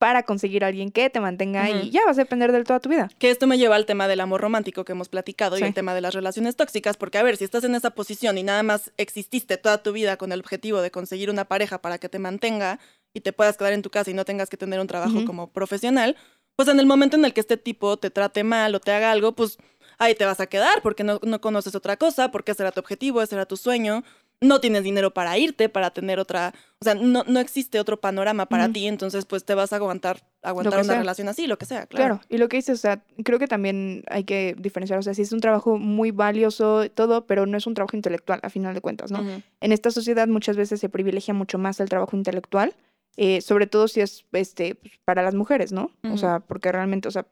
[0.00, 1.80] para conseguir a alguien que te mantenga Ujú.
[1.80, 3.10] y ya vas a depender de toda tu vida.
[3.18, 5.94] Que esto me lleva al tema del amor romántico que hemos platicado y el tema
[5.94, 8.92] de las relaciones tóxicas, porque a ver, si estás en esa posición y nada más
[8.96, 12.80] exististe toda tu vida con el objetivo de conseguir una pareja para que te mantenga
[13.12, 15.52] y te puedas quedar en tu casa y no tengas que tener un trabajo como
[15.52, 16.16] profesional,
[16.56, 19.12] pues en el momento en el que este tipo te trate mal o te haga
[19.12, 19.58] algo, pues
[19.98, 22.80] ahí te vas a quedar porque no, no conoces otra cosa, porque ese era tu
[22.80, 24.02] objetivo, ese era tu sueño,
[24.42, 28.46] no tienes dinero para irte, para tener otra, o sea, no, no existe otro panorama
[28.46, 30.98] para ti, entonces pues te vas a aguantar, aguantar una sea.
[30.98, 32.16] relación así, lo que sea, claro.
[32.16, 32.26] Claro.
[32.30, 35.22] y lo que dices, o sea, creo que también hay que diferenciar, o sea, sí
[35.22, 38.80] es un trabajo muy valioso, todo, pero no es un trabajo intelectual, a final de
[38.80, 39.22] cuentas, ¿no?
[39.60, 42.74] En esta sociedad muchas veces se privilegia mucho más el trabajo intelectual,
[43.16, 45.90] eh, sobre todo si es este pues, para las mujeres, ¿no?
[46.04, 47.26] O sea, porque realmente, o sea,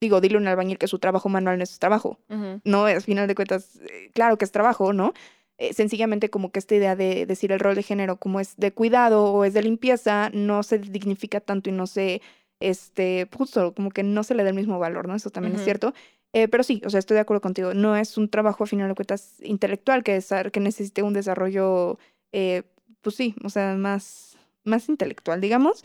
[0.00, 2.60] digo, dile a un albañil que su trabajo manual no es trabajo, Ujú.
[2.64, 2.86] ¿no?
[2.86, 5.12] Al final de cuentas, eh, claro que es trabajo, ¿no?
[5.58, 8.72] Eh, sencillamente como que esta idea de decir el rol de género como es de
[8.72, 12.22] cuidado o es de limpieza, no se dignifica tanto y no se,
[12.58, 15.14] este, justo como que no se le da el mismo valor, ¿no?
[15.14, 15.94] Eso también es cierto.
[16.32, 17.72] Eh, pero sí, o sea, estoy de acuerdo contigo.
[17.74, 20.20] No es un trabajo, a final de cuentas, intelectual que,
[20.52, 21.98] que necesite un desarrollo,
[22.32, 22.64] eh,
[23.00, 25.84] pues sí, o sea, más, más intelectual, digamos.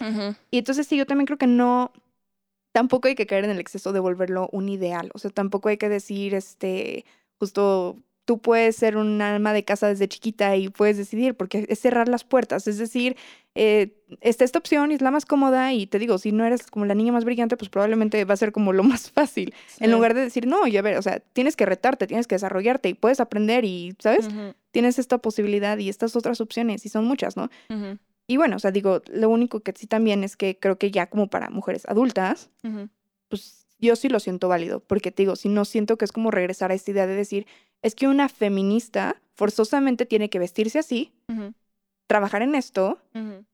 [0.50, 1.92] Y entonces sí, yo también creo que no,
[2.72, 5.12] tampoco hay que caer en el exceso de volverlo un ideal.
[5.14, 7.06] O sea, tampoco hay que decir, este,
[7.38, 7.98] justo
[8.30, 12.08] tú puedes ser un alma de casa desde chiquita y puedes decidir, porque es cerrar
[12.08, 12.68] las puertas.
[12.68, 13.18] Es decir,
[13.56, 16.68] eh, está esta opción y es la más cómoda y te digo, si no eres
[16.68, 19.56] como la niña más brillante, pues probablemente va a ser como lo más fácil.
[19.80, 22.36] En lugar de decir, no, y a ver, o sea, tienes que retarte, tienes que
[22.36, 24.30] desarrollarte y puedes aprender y, ¿sabes?
[24.70, 27.50] Tienes esta posibilidad y estas otras opciones y son muchas, ¿no?
[28.28, 31.08] Y bueno, o sea, digo, lo único que sí también es que creo que ya
[31.08, 32.52] como para mujeres adultas,
[33.28, 36.30] pues yo sí lo siento válido, porque te digo, si no siento que es como
[36.30, 37.48] regresar a esta idea de decir,
[37.82, 41.12] es que una feminista forzosamente tiene que vestirse así,
[42.08, 42.98] trabajar en esto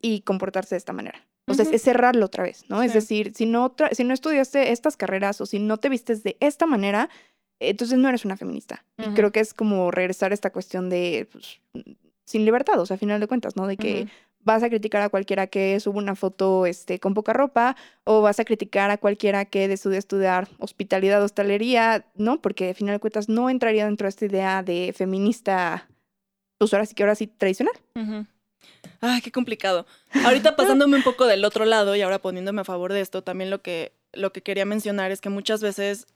[0.02, 1.20] y comportarse de esta manera.
[1.48, 2.82] O sea, es- cerrarlo otra vez, ¿no?
[2.82, 6.38] Es decir, si no, si no estudiaste estas carreras o si no te vistes de
[6.40, 7.10] esta manera,
[7.60, 8.84] entonces no eres una feminista.
[8.98, 11.60] Y creo que es como regresar a esta cuestión de, pues,
[12.26, 13.68] sin libertad, o sea, a final de cuentas, ¿no?
[13.68, 14.08] De que.
[14.46, 17.76] Vas a criticar a cualquiera que suba una foto este, con poca ropa,
[18.06, 22.42] o vas a criticar a cualquiera que decide estudiar hospitalidad, hostelería, ¿no?
[22.42, 25.90] Porque al final de cuentas no entraría dentro de esta idea de feminista,
[26.58, 27.74] pues ahora sí que ahora sí tradicional.
[29.02, 29.86] Ay, qué complicado.
[30.24, 33.50] Ahorita pasándome un poco del otro lado y ahora poniéndome a favor de esto, también
[33.50, 36.08] lo que, lo que quería mencionar es que muchas veces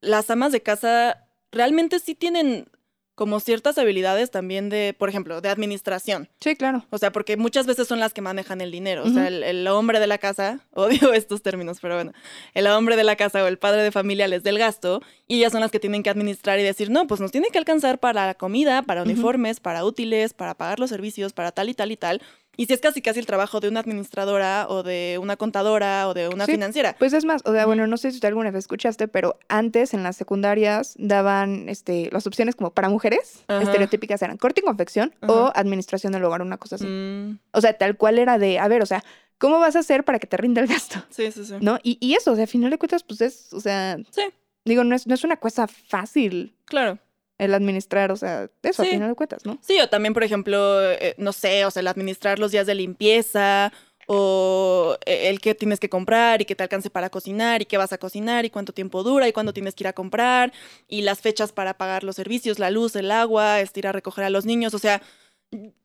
[0.00, 2.66] las amas de casa realmente sí tienen
[3.14, 6.28] como ciertas habilidades también de, por ejemplo, de administración.
[6.40, 6.84] Sí, claro.
[6.90, 9.04] O sea, porque muchas veces son las que manejan el dinero.
[9.04, 12.12] O sea, el, el hombre de la casa, odio estos términos, pero bueno,
[12.54, 15.38] el hombre de la casa o el padre de familia les da el gasto y
[15.38, 17.98] ellas son las que tienen que administrar y decir, no, pues nos tiene que alcanzar
[18.00, 21.92] para la comida, para uniformes, para útiles, para pagar los servicios, para tal y tal
[21.92, 22.20] y tal.
[22.56, 26.14] Y si es casi casi el trabajo de una administradora o de una contadora o
[26.14, 26.52] de una Sí.
[26.52, 26.94] financiera.
[26.98, 29.94] Pues es más, o sea, bueno, no sé si tú alguna vez escuchaste, pero antes
[29.94, 33.62] en las secundarias daban este, las opciones como para mujeres, Ajá.
[33.62, 36.86] estereotípicas eran corte y confección o administración del hogar, una cosa así.
[36.86, 39.02] Mm, O sea, tal cual era de, a ver, o sea,
[39.38, 41.02] ¿cómo vas a hacer para que te rinda el gasto?
[41.10, 41.54] sí, sí, sí.
[41.60, 41.78] ¿No?
[41.82, 44.22] Y, y eso, o sea, a final de cuentas, pues es, o sea, Sí.
[44.64, 46.98] digo, no es, no es una cosa fácil Claro.
[47.38, 48.88] El administrar, o sea, eso, Sí.
[48.90, 49.58] a final de cuentas, ¿no?
[49.60, 52.74] Sí, o también, por ejemplo, eh, no sé, o sea, el administrar los días de
[52.74, 53.72] limpieza
[54.06, 57.76] o eh, el que tienes que comprar y que te alcance para cocinar y qué
[57.78, 60.52] vas a cocinar y cuánto tiempo dura y cuándo tienes que ir a comprar
[60.88, 64.24] y las fechas para pagar los servicios, la luz, el agua, este, ir a recoger
[64.24, 65.00] a los niños, o sea,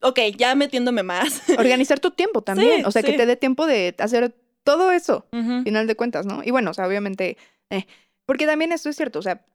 [0.01, 1.41] ok, ya metiéndome más.
[1.57, 5.25] Organizar tu tiempo también, Sí, o sea, que te dé tiempo de hacer todo eso.
[5.31, 6.43] Ujú, final de cuentas, ¿no?
[6.43, 7.37] Y bueno, o sea, obviamente,
[7.69, 7.85] eh,
[8.25, 9.45] porque también esto es cierto, o sea,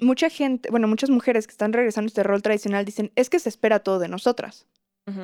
[0.00, 3.38] mucha gente, bueno, muchas mujeres que están regresando a este rol tradicional dicen, es que
[3.38, 4.66] se espera todo de nosotras.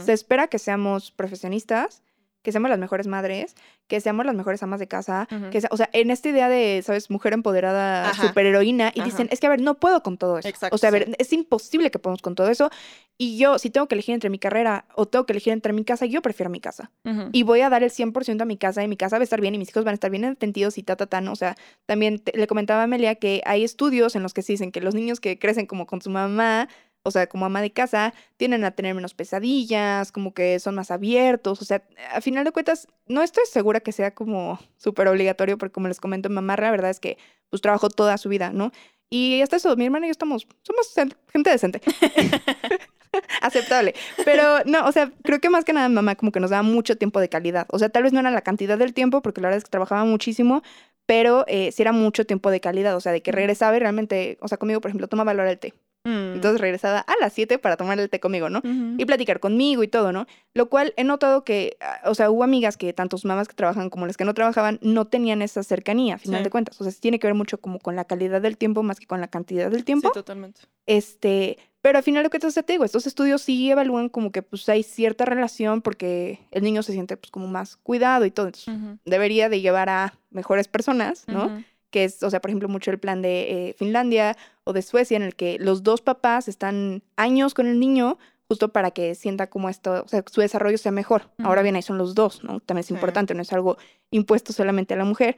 [0.04, 2.02] Se espera que seamos profesionistas,
[2.42, 3.54] que seamos las mejores madres,
[3.86, 6.80] que seamos las mejores amas de casa, que sea- o sea, en esta idea de,
[6.84, 7.10] ¿sabes?
[7.10, 8.28] Mujer empoderada, Ajá.
[8.28, 9.04] superheroína, y Ajá.
[9.10, 10.48] dicen, es que a ver, no puedo con todo eso.
[10.48, 11.12] Exacto, o sea, a ver, sí.
[11.18, 12.70] es imposible que podamos con todo eso.
[13.18, 15.84] Y yo, si tengo que elegir entre mi carrera o tengo que elegir entre mi
[15.84, 16.90] casa, yo prefiero mi casa
[17.32, 19.42] y voy a dar el 100% a mi casa y mi casa va a estar
[19.42, 21.32] bien y mis hijos van a estar bien atendidos y ta, ta, ta, ¿no?
[21.32, 24.54] O sea, también te- le comentaba a Amelia que hay estudios en los que se
[24.54, 26.68] dicen que los niños que crecen como con su mamá,
[27.02, 30.90] o sea, como ama de casa, tienden a tener menos pesadillas, como que son más
[30.90, 31.82] abiertos, o sea,
[32.12, 36.00] a final de cuentas, no estoy segura que sea como súper obligatorio, porque como les
[36.00, 37.18] comento, mi mamá, la verdad es que
[37.50, 38.72] pues trabajó toda su vida, ¿no?
[39.10, 40.94] Y hasta eso, mi hermana y yo estamos, somos
[41.32, 41.80] gente decente.
[43.42, 43.94] aceptable.
[44.24, 46.62] Pero no, o sea, creo que más que nada mi mamá como que nos daba
[46.62, 47.66] mucho tiempo de calidad.
[47.70, 49.70] O sea, tal vez no era la cantidad del tiempo, porque la verdad es que
[49.70, 50.62] trabajaba muchísimo,
[51.06, 52.96] pero eh, sí era mucho tiempo de calidad.
[52.96, 55.50] O sea, de que regresaba y realmente, o sea, conmigo, por ejemplo, tomaba la hora
[55.50, 55.74] del té.
[56.04, 56.32] Mm.
[56.34, 58.62] Entonces regresaba a las 7 para tomar el té conmigo, ¿no?
[58.96, 60.26] Y platicar conmigo y todo, ¿no?
[60.54, 63.54] Lo cual he notado que, ah, o sea, hubo amigas que tanto sus mamás que
[63.54, 66.44] trabajan como las que no trabajaban no tenían esa cercanía, a final Sí.
[66.44, 66.80] de cuentas.
[66.80, 69.20] O sea, tiene que ver mucho como con la calidad del tiempo más que con
[69.20, 70.08] la cantidad del tiempo.
[70.08, 70.62] Sí, totalmente.
[70.86, 74.68] Este, pero al final cuentas, ya te digo, estos estudios sí evalúan como que pues
[74.70, 78.46] hay cierta relación porque el niño se siente pues como más cuidado y todo.
[78.46, 78.74] Entonces,
[79.04, 81.62] debería de llevar a mejores personas, ¿no?
[81.90, 85.16] Que es, o sea, por ejemplo, mucho el plan de eh, Finlandia o de Suecia
[85.16, 88.18] en el que los dos papás están años con el niño
[88.48, 91.30] justo para que sienta como esto, o sea, su desarrollo sea mejor.
[91.38, 92.58] Ahora bien, ahí son los dos, ¿no?
[92.60, 92.94] También es Sí.
[92.94, 93.76] importante, no es algo
[94.10, 95.36] impuesto solamente a la mujer.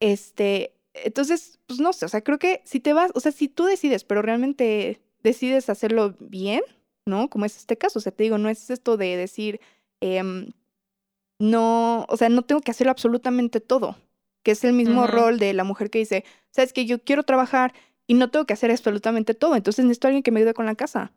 [0.00, 3.48] Este, entonces, pues no sé, o sea, creo que si te vas, o sea, si
[3.48, 6.62] tú decides, pero realmente decides hacerlo bien,
[7.06, 7.28] ¿no?
[7.28, 9.60] Como es este caso, o sea, te digo, no es esto de decir,
[10.00, 10.48] em,
[11.38, 13.96] no, o sea, no tengo que hacerlo absolutamente todo,
[14.44, 17.74] que es el mismo rol de la mujer que dice, sabes que yo quiero trabajar
[18.06, 20.66] y no tengo que hacer absolutamente todo, entonces necesito a alguien que me ayude con
[20.66, 21.10] la casa.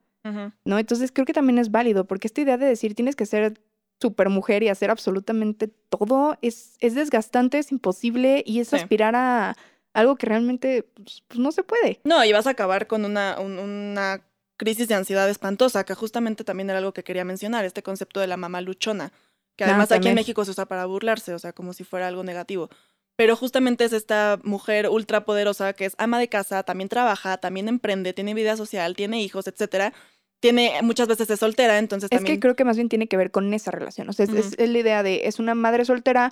[0.66, 0.78] ¿no?
[0.78, 3.62] Entonces creo que también es válido, porque esta idea de decir tienes que ser
[4.02, 8.76] super mujer y hacer absolutamente todo es, es desgastante, es imposible y es Sí.
[8.76, 9.56] aspirar a
[9.94, 12.02] algo que realmente pues, pues, no se puede.
[12.04, 14.22] No, y vas a acabar con una, un- una
[14.58, 18.28] crisis de ansiedad espantosa, que justamente también era algo que quería mencionar, este concepto de
[18.28, 19.14] la mamá luchona,
[19.56, 20.16] que Ah, además aquí en.
[20.16, 22.70] México se usa para burlarse, o sea, como si fuera algo negativo.
[23.18, 27.68] Pero justamente es esta mujer ultra poderosa que es ama de casa, también trabaja, también
[27.68, 29.92] emprende, tiene vida social, tiene hijos, etcétera.
[30.40, 32.36] Tiene, muchas veces es soltera, entonces Es también...
[32.36, 34.08] que creo que más bien tiene que ver con esa relación.
[34.08, 36.32] O sea, es, es- es la idea de es una madre soltera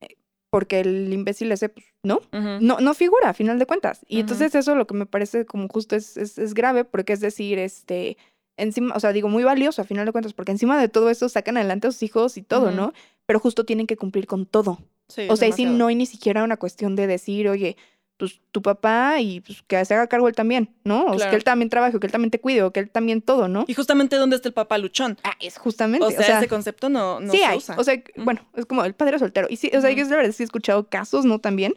[0.00, 0.16] eh,
[0.50, 2.20] porque el imbécil ese, pues, no,
[2.60, 4.00] no, no figura a final de cuentas.
[4.08, 7.20] Y entonces eso lo que me parece como justo es, es, es grave porque es
[7.20, 8.16] decir, este,
[8.56, 11.28] encima, o sea, digo, muy valioso a final de cuentas porque encima de todo eso
[11.28, 12.72] sacan adelante a sus hijos y todo.
[12.72, 12.92] ¿no?
[13.24, 14.80] Pero justo tienen que cumplir con todo.
[15.08, 17.76] Sí, O sea, si no hay ni siquiera una cuestión de decir, oye,
[18.16, 21.04] pues tu papá y pues, que se haga cargo él también, ¿no?
[21.06, 22.90] O sea, que él también trabaje, o que él también te cuide, o que él
[22.90, 23.64] también todo, ¿no?
[23.66, 25.18] Y justamente dónde está el papá luchón.
[25.24, 26.06] Ah, es justamente.
[26.06, 27.58] O sea, ese concepto no, no sí se hay.
[27.58, 27.74] usa.
[27.78, 28.24] O sea, Mm.
[28.24, 29.48] bueno, es como el padre soltero.
[29.50, 29.98] Y sí, o sea, Ujú.
[29.98, 31.38] yo de verdad sí he escuchado casos, ¿no?
[31.40, 31.74] También.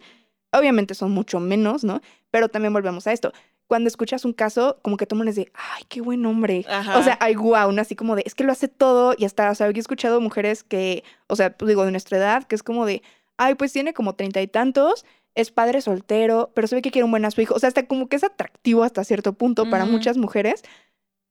[0.52, 2.02] Obviamente son mucho menos, ¿no?
[2.32, 3.34] Pero también volvemos a esto.
[3.70, 6.64] cuando escuchas un caso, como que mundo es de, ay, qué buen hombre.
[6.70, 6.98] Ajá.
[7.00, 7.82] O sea, ay, guau, ¿no?
[7.82, 10.64] así como de, es que lo hace todo y hasta, o sea, he escuchado mujeres
[10.64, 13.02] que, o sea, pues digo, de nuestra edad, que es como de,
[13.38, 17.06] ay, pues tiene como treinta y tantos, es padre soltero, pero se ve que quiere
[17.06, 17.54] un buen a su hijo.
[17.54, 20.64] O sea, hasta como que es atractivo hasta cierto punto para muchas mujeres.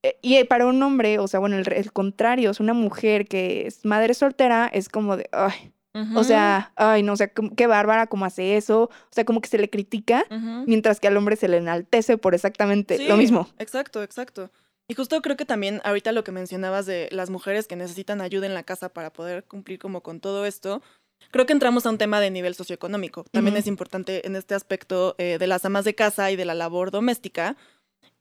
[0.03, 3.67] Eh, Y para un hombre, o sea, bueno, el, el contrario, es una mujer que
[3.67, 5.73] es madre soltera, es como de, ay,
[6.15, 8.83] o sea, ay, no, o sea, qué bárbara, cómo hace eso.
[8.83, 10.25] O sea, como que se le critica,
[10.67, 13.49] mientras que al hombre se le enaltece por exactamente lo mismo.
[13.59, 14.51] Exacto, exacto.
[14.89, 18.47] Y justo creo que también ahorita lo que mencionabas de las mujeres que necesitan ayuda
[18.47, 20.83] en la casa para poder cumplir como con todo esto,
[21.31, 23.25] creo que entramos a un tema de nivel socioeconómico.
[23.31, 26.55] También es importante en este aspecto eh, de las amas de casa y de la
[26.55, 27.57] labor doméstica,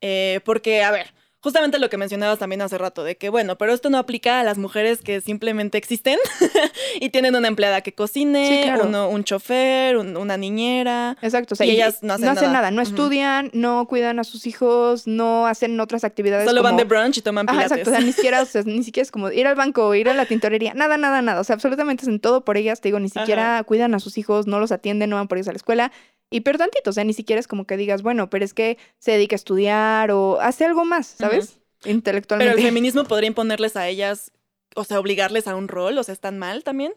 [0.02, 1.14] eh, porque, a ver,
[1.46, 4.44] justamente lo que mencionabas también hace rato, de que, bueno, pero esto no aplica a
[4.44, 6.18] las mujeres que simplemente existen
[7.00, 8.86] y tienen una empleada que cocine, Sí, claro.
[8.88, 11.16] uno- un chofer, un- una niñera.
[11.22, 12.72] Exacto, o sea, Y ellas no hacen nada.
[12.72, 16.48] no estudian, no cuidan a sus hijos, no hacen otras actividades.
[16.48, 17.78] Solo van de brunch y toman Ajá, pilates.
[17.78, 20.10] exacto, o sea, ni siquiera, o sea, ni siquiera es como ir al banco, ir
[20.10, 23.00] a la tintorería, nada, nada, nada, o sea, absolutamente hacen todo por ellas, te digo,
[23.00, 25.58] ni siquiera cuidan a sus hijos, no los atienden, no van por ellos a la
[25.58, 25.92] escuela,
[26.30, 28.78] y pero tantito, o sea, ni siquiera es como que digas, bueno, pero es que
[29.00, 31.58] se dedica a estudiar o hace algo más, ¿sabes?
[31.82, 32.62] Pero el Intelectualmente.
[32.62, 34.32] feminismo podría imponerles a ellas,
[34.76, 36.94] o sea, obligarles a un rol, o sea, ¿están mal también?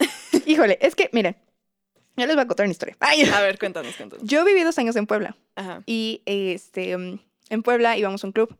[0.46, 1.36] Híjole, es que, miren,
[2.16, 2.96] ya les voy a contar una historia.
[3.00, 4.24] Ay, A ver, cuéntanos, cuéntanos.
[4.26, 5.82] yo viví dos años en Puebla, Ajá.
[5.86, 7.18] y este, mm,
[7.50, 8.56] en Puebla íbamos a un club,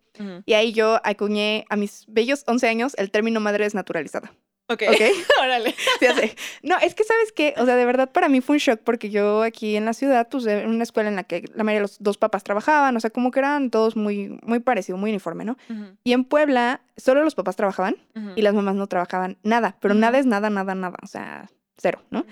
[0.47, 4.33] y ahí yo acuñé a mis bellos 11 años el término madre desnaturalizada,
[4.69, 5.01] Ok, ¿ok?
[5.41, 5.75] órale.
[6.01, 6.37] Sé.
[6.63, 9.11] No, es que sabes qué, o sea, de verdad para mí fue un shock porque
[9.11, 11.83] yo aquí en la ciudad, pues en una escuela en la que la mayoría de
[11.83, 15.45] los dos papás trabajaban, o sea, como que eran todos muy, muy parecidos, muy uniforme,
[15.45, 15.57] ¿no?
[16.03, 17.97] Y en Puebla solo los papás trabajaban
[18.35, 22.03] y las mamás no trabajaban nada, pero nada es nada, nada, nada, o sea, cero,
[22.11, 22.27] ¿no?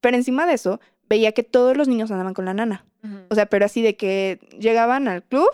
[0.00, 2.84] Pero encima de eso, veía que todos los niños andaban con la nana,
[3.30, 5.48] o sea, pero así de que llegaban al club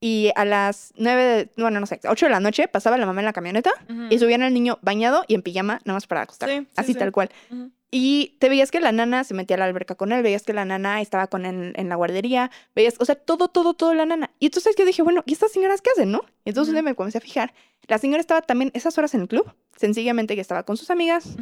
[0.00, 3.20] y a las nueve, de- bueno, no sé, ocho de la noche pasaba la mamá
[3.20, 4.06] en la camioneta Ujú.
[4.10, 6.48] y subían al niño bañado y en pijama nada más para acostar.
[6.48, 6.98] Sí, sí, así sí.
[6.98, 7.30] tal cual.
[7.50, 7.70] Ujú.
[7.92, 10.52] Y te veías que la nana se metía a la alberca con él, veías que
[10.52, 14.06] la nana estaba con él en la guardería, veías, o sea, todo, todo, todo la
[14.06, 14.30] nana.
[14.38, 16.20] Y entonces yo dije, bueno, ¿y estas señoras qué hacen, no?
[16.44, 16.90] Y entonces día Ujú.
[16.90, 17.52] me comencé a fijar.
[17.88, 21.36] La señora estaba también esas horas en el club, sencillamente que estaba con sus amigas,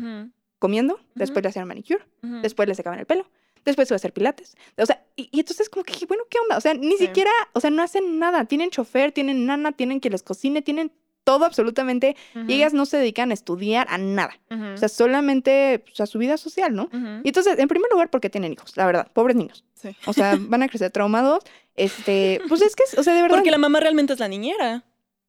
[0.58, 3.28] comiendo, después le hacían manicure, después le secaban el pelo,
[3.64, 4.56] después se iba a hacer pilates.
[4.76, 6.56] O sea, y, y entonces como que dije, bueno, ¿qué onda?
[6.56, 7.06] O sea, ni Sí.
[7.06, 8.44] siquiera, o sea, no hacen nada.
[8.44, 10.92] Tienen chofer, tienen nana, tienen que les cocine, tienen
[11.24, 12.16] todo absolutamente.
[12.46, 14.38] Y ellas no se dedican a estudiar a nada.
[14.74, 16.88] O sea, solamente pues, a su vida social, ¿no?
[17.22, 19.62] Y entonces, en primer lugar, porque tienen hijos, la verdad, pobres niños.
[19.74, 19.90] Sí.
[20.06, 21.44] O sea, van a crecer traumados.
[21.76, 23.36] Este, pues es que, o sea, de verdad.
[23.36, 24.84] Porque la mamá realmente es la niñera.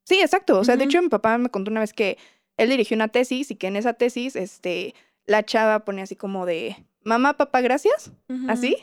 [0.06, 0.58] Sí, exacto.
[0.60, 2.18] O sea, de hecho, mi papá me contó una vez que
[2.58, 6.46] él dirigió una tesis y que en esa tesis, este, la chava pone así como
[6.46, 6.76] de,
[7.10, 8.12] mamá, papá, gracias,
[8.48, 8.78] así.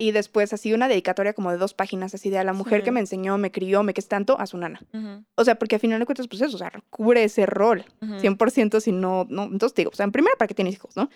[0.00, 2.84] Y después así una dedicatoria como de dos páginas, así de a la mujer Sí.
[2.84, 4.80] que me enseñó, me crió, me que es tanto, a su nana.
[5.34, 8.14] O sea, porque al final de cuentas, pues eso, o sea, cubre ese rol, Ujú.
[8.20, 9.44] 100% si no, no.
[9.44, 11.10] Entonces te digo, o sea, en primera, ¿para qué tienes hijos, no?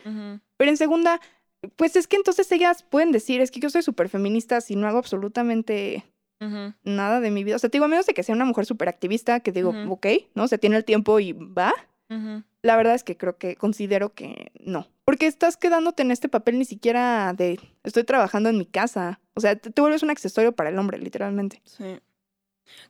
[0.56, 1.20] Pero en segunda,
[1.76, 4.88] pues es que entonces ellas pueden decir, es que yo soy súper feminista si no
[4.88, 6.04] hago absolutamente
[6.82, 7.54] nada de mi vida.
[7.54, 9.72] O sea, te digo, a menos de que sea una mujer súper activista, que digo,
[9.90, 10.42] ok, ¿no?
[10.42, 11.72] O sea, tiene el tiempo y va.
[12.62, 14.88] La verdad es que creo que considero que no.
[15.04, 19.20] Porque estás quedándote en este papel ni siquiera de estoy trabajando en mi casa.
[19.34, 21.60] O sea, te, te vuelves un accesorio para el hombre, literalmente.
[21.64, 21.98] Sí.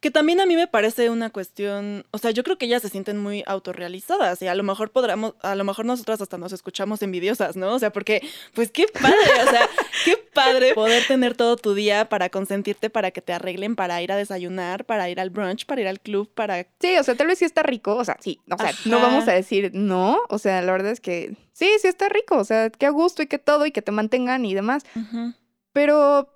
[0.00, 2.88] Que también a mí me parece una cuestión, o sea, yo creo que ellas se
[2.88, 7.02] sienten muy autorrealizadas y a lo mejor podremos, a lo mejor nosotras hasta nos escuchamos
[7.02, 7.74] envidiosas, ¿no?
[7.74, 8.22] O sea, porque,
[8.54, 9.16] pues qué padre,
[9.46, 9.68] o sea,
[10.04, 14.12] qué padre poder tener todo tu día para consentirte, para que te arreglen, para ir
[14.12, 16.66] a desayunar, para ir al brunch, para ir al club, para...
[16.80, 17.96] Sí, o sea, tal vez sí está rico.
[17.96, 18.40] O sea, sí.
[18.50, 20.18] O sea, no vamos a decir no.
[20.28, 22.36] O sea, la verdad es que sí, sí está rico.
[22.36, 24.84] O sea, que a gusto y que todo y que te mantengan y demás.
[25.72, 26.32] Pero,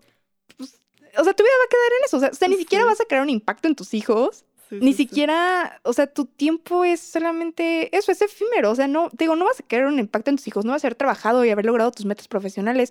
[0.57, 0.81] pues,
[1.19, 2.17] o sea, tu vida va a quedar en eso.
[2.17, 2.89] O sea, o sea, ni siquiera Sí.
[2.91, 4.45] vas a crear un impacto en tus hijos.
[4.69, 8.71] Sí, Ni sí, siquiera, o sea, tu tiempo es solamente eso, es efímero.
[8.71, 10.73] O sea, no, te digo, no vas a crear un impacto en tus hijos, no
[10.73, 12.91] vas a haber trabajado y haber logrado tus metas profesionales.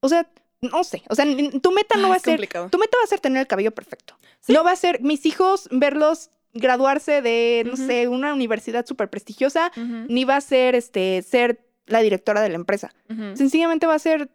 [0.00, 0.28] O sea,
[0.60, 1.02] no sé.
[1.08, 1.24] O sea,
[1.60, 2.68] tu meta no Ay, va a ser, complicado.
[2.70, 4.16] tu meta va a ser tener el cabello perfecto.
[4.48, 9.72] No va a ser mis hijos verlos graduarse de, no sé, una universidad súper prestigiosa,
[10.08, 12.92] ni va a ser, este, ser la directora de la empresa.
[13.10, 13.36] ujú.
[13.36, 14.30] Sencillamente va a ser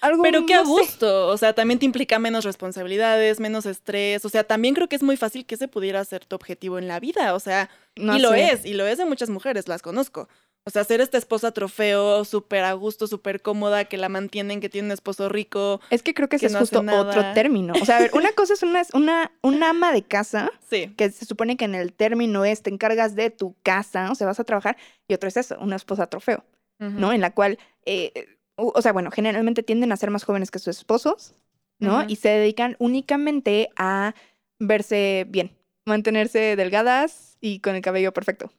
[0.00, 0.22] algo.
[0.22, 0.66] Pero qué a sé.
[0.66, 4.96] gusto, o sea, también te implica menos responsabilidades, menos estrés, o sea, también creo que
[4.96, 8.16] es muy fácil que ese pudiera ser tu objetivo en la vida, o sea, No
[8.16, 10.28] y lo es, y lo es de muchas mujeres, las conozco.
[10.66, 14.70] O sea, ser esta esposa trofeo, súper a gusto, súper cómoda, que la mantienen, que
[14.70, 15.82] tiene un esposo rico.
[15.90, 17.74] Es que creo que es no justo otro término.
[17.78, 20.94] O sea, a ver, una cosa es una, una, una ama de casa, Sí.
[20.96, 24.26] que se supone que en el término es te encargas de tu casa, o sea,
[24.26, 26.44] vas a trabajar, y otro es eso, una esposa trofeo,
[26.78, 27.12] ¿no?
[27.12, 28.12] En la cual, eh,
[28.56, 31.34] o sea, bueno, generalmente tienden a ser más jóvenes que sus esposos,
[31.78, 32.04] ¿no?
[32.08, 34.14] Y se dedican únicamente a
[34.58, 38.52] verse bien, mantenerse delgadas y con el cabello perfecto.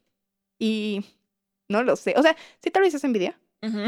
[0.59, 1.05] Y
[1.69, 2.13] no lo sé.
[2.17, 3.39] O sea, sí tal vez es envidia.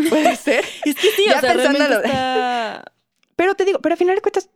[0.10, 0.66] Puede ser.
[0.86, 2.02] Es que sí, Ya o sea, pensándolo.
[2.04, 2.84] está...
[3.36, 4.50] Pero te digo, pero al final de cuentas,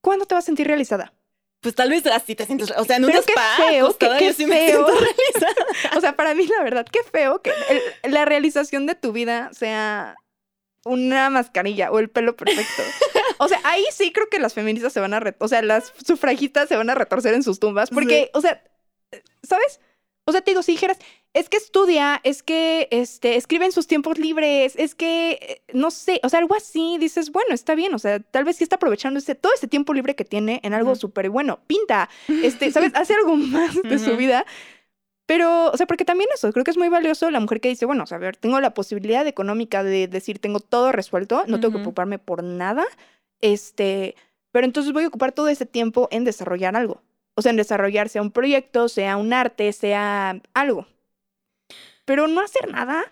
[0.00, 1.12] ¿cuándo te vas a sentir realizada?
[1.60, 4.18] Pues tal vez así te sientes, o sea, en un Pero qué spa feo, acostada,
[4.18, 4.86] qué- qué sí feo.
[5.96, 7.52] O sea, para mí, la verdad, qué feo que
[8.02, 10.14] el- la realización de tu vida sea
[10.86, 12.82] una mascarilla o el pelo perfecto.
[13.38, 16.70] O sea, ahí sí creo que las feministas se van a, o sea, las sufragistas
[16.70, 18.62] se van a retorcer en sus tumbas, porque, o sea,
[19.42, 19.78] ¿sabes?
[20.24, 20.98] O sea, te digo, si dijeras,
[21.34, 25.90] es que estudia, es que este, escribe en sus tiempos libres, es que, eh, no
[25.90, 28.76] sé, o sea, algo así, dices, bueno, está bien, o sea, tal vez sí está
[28.76, 32.08] aprovechando ese, todo ese tiempo libre que tiene en algo súper bueno, pinta,
[32.42, 32.92] este, ¿sabes?
[32.94, 34.46] Hace algo más de su vida.
[35.26, 37.84] Pero, o sea, porque también eso, creo que es muy valioso la mujer que dice,
[37.84, 41.58] bueno, o sea, a ver, tengo la posibilidad económica de decir, tengo todo resuelto, no
[41.58, 42.84] tengo que preocuparme por nada,
[43.40, 44.14] este,
[44.52, 47.02] pero entonces voy a ocupar todo ese tiempo en desarrollar algo.
[47.34, 50.86] O sea, en desarrollar sea un proyecto, sea un arte, sea algo.
[52.04, 53.04] Pero no hacer nada.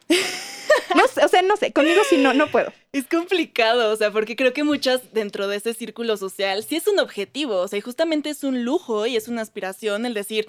[0.94, 2.72] No sé, o sea, no sé, conmigo sí no, no puedo.
[2.92, 6.86] Es complicado, o sea, porque creo que muchas dentro de ese círculo social sí es
[6.86, 10.48] un objetivo, o sea, y justamente es un lujo y es una aspiración el decir,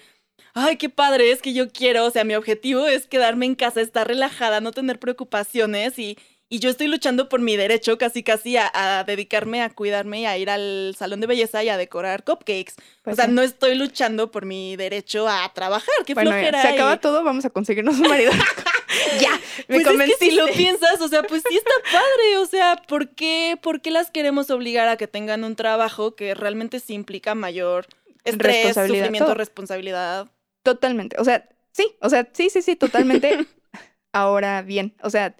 [0.53, 3.81] ay, qué padre, es que yo quiero, o sea, mi objetivo es quedarme en casa,
[3.81, 6.17] estar relajada, no tener preocupaciones y,
[6.47, 10.25] y yo estoy luchando por mi derecho casi casi a, a dedicarme a cuidarme y
[10.27, 12.75] a ir al salón de belleza y a decorar cupcakes.
[13.03, 13.31] Pues o sea, sí.
[13.31, 16.61] no estoy luchando por mi derecho a trabajar, qué Bueno, flojera.
[16.61, 18.31] se acaba y- todo, vamos a conseguirnos un marido.
[19.19, 20.25] ya, me pues es que convenciste.
[20.29, 23.91] si lo piensas, o sea, pues sí está padre, o sea, ¿por qué, ¿por qué
[23.91, 27.87] las queremos obligar a que tengan un trabajo que realmente sí implica mayor
[28.25, 29.35] estrés, Responsabilidad, sufrimiento, todo.
[29.35, 30.31] responsabilidad?
[30.63, 31.15] Totalmente.
[31.19, 33.45] O sea, sí, o sea, sí, sí, sí, totalmente.
[34.13, 35.35] Ahora bien, o sea,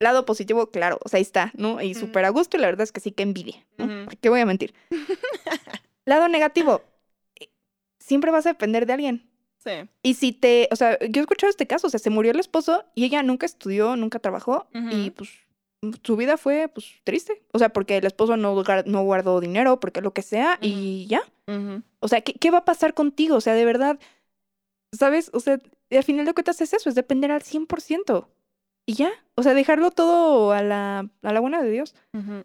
[0.00, 1.82] lado positivo, claro, o sea, ahí está, ¿no?
[1.82, 3.84] Y súper a gusto y la verdad es que sí que envidia, ¿no?
[3.86, 4.04] Ujú.
[4.06, 4.74] ¿Por qué voy a mentir?
[6.04, 6.82] lado negativo,
[7.40, 7.48] eh,
[7.98, 9.30] siempre vas a depender de alguien.
[9.58, 9.72] Sí.
[10.02, 12.38] Y si te, o sea, yo he escuchado este caso, o sea, se murió el
[12.38, 15.30] esposo y ella nunca estudió, nunca trabajó y pues
[16.02, 17.42] su vida fue pues triste.
[17.52, 21.06] O sea, porque el esposo no, guar- no guardó dinero, porque lo que sea y
[21.06, 21.22] ya.
[22.00, 23.36] O sea, ¿qué, qué va a pasar contigo?
[23.36, 23.98] O sea, de verdad,
[24.92, 25.30] ¿sabes?
[25.32, 25.58] O sea,
[25.90, 28.28] al final de cuentas es eso, es depender al 100%.
[28.86, 31.94] Y ya, o sea, dejarlo todo a la, a la buena de Dios.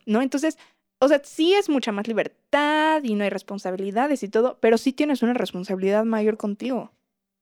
[0.05, 0.21] ¿no?
[0.21, 0.57] Entonces,
[0.99, 4.93] o sea, sí es mucha más libertad y no hay responsabilidades y todo, pero sí
[4.93, 6.91] tienes una responsabilidad mayor contigo.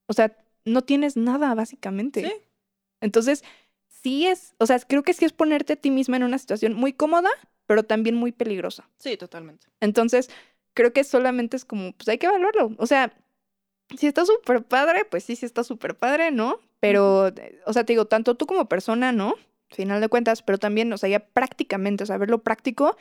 [0.08, 0.36] O sea,
[0.66, 2.26] no tienes nada, básicamente.
[2.28, 2.32] Sí.
[3.02, 3.44] Entonces,
[4.04, 6.74] sí es, o sea, creo que sí es ponerte a ti misma en una situación
[6.74, 7.30] muy cómoda,
[7.68, 8.90] pero también muy peligrosa.
[8.98, 9.68] Sí, totalmente.
[9.80, 10.30] Entonces,
[10.74, 12.72] creo que solamente es como, pues hay que evaluarlo.
[12.78, 13.14] O sea,
[13.98, 16.60] si está súper padre, pues sí, sí está súper padre, ¿no?
[16.80, 19.36] Pero, eh, o sea, te digo, tanto tú como persona, ¿no?
[19.70, 22.98] Final de cuentas, pero también, o sea, ya prácticamente, o sea, verlo práctico,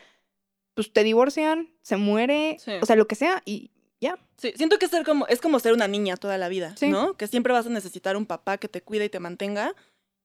[0.74, 2.72] pues te divorcian, se muere, Sí.
[2.80, 3.70] o sea, lo que sea, y
[4.00, 4.18] ya.
[4.36, 6.88] Sí, siento que ser como, es como ser una niña toda la vida, Sí.
[6.88, 7.14] ¿no?
[7.16, 9.74] Que siempre vas a necesitar un papá que te cuide y te mantenga.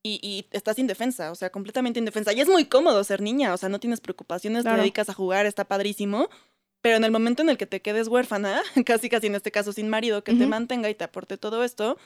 [0.07, 2.31] Y, y estás indefensa, o sea, completamente indefensa.
[2.31, 4.75] Y es muy cómodo ser niña, o sea, no tienes preocupaciones, Claro.
[4.77, 6.29] te dedicas a jugar, está padrísimo.
[6.81, 9.73] Pero en el momento en el que te quedes huérfana, casi casi en este caso
[9.73, 11.97] sin marido que te mantenga y te aporte todo esto,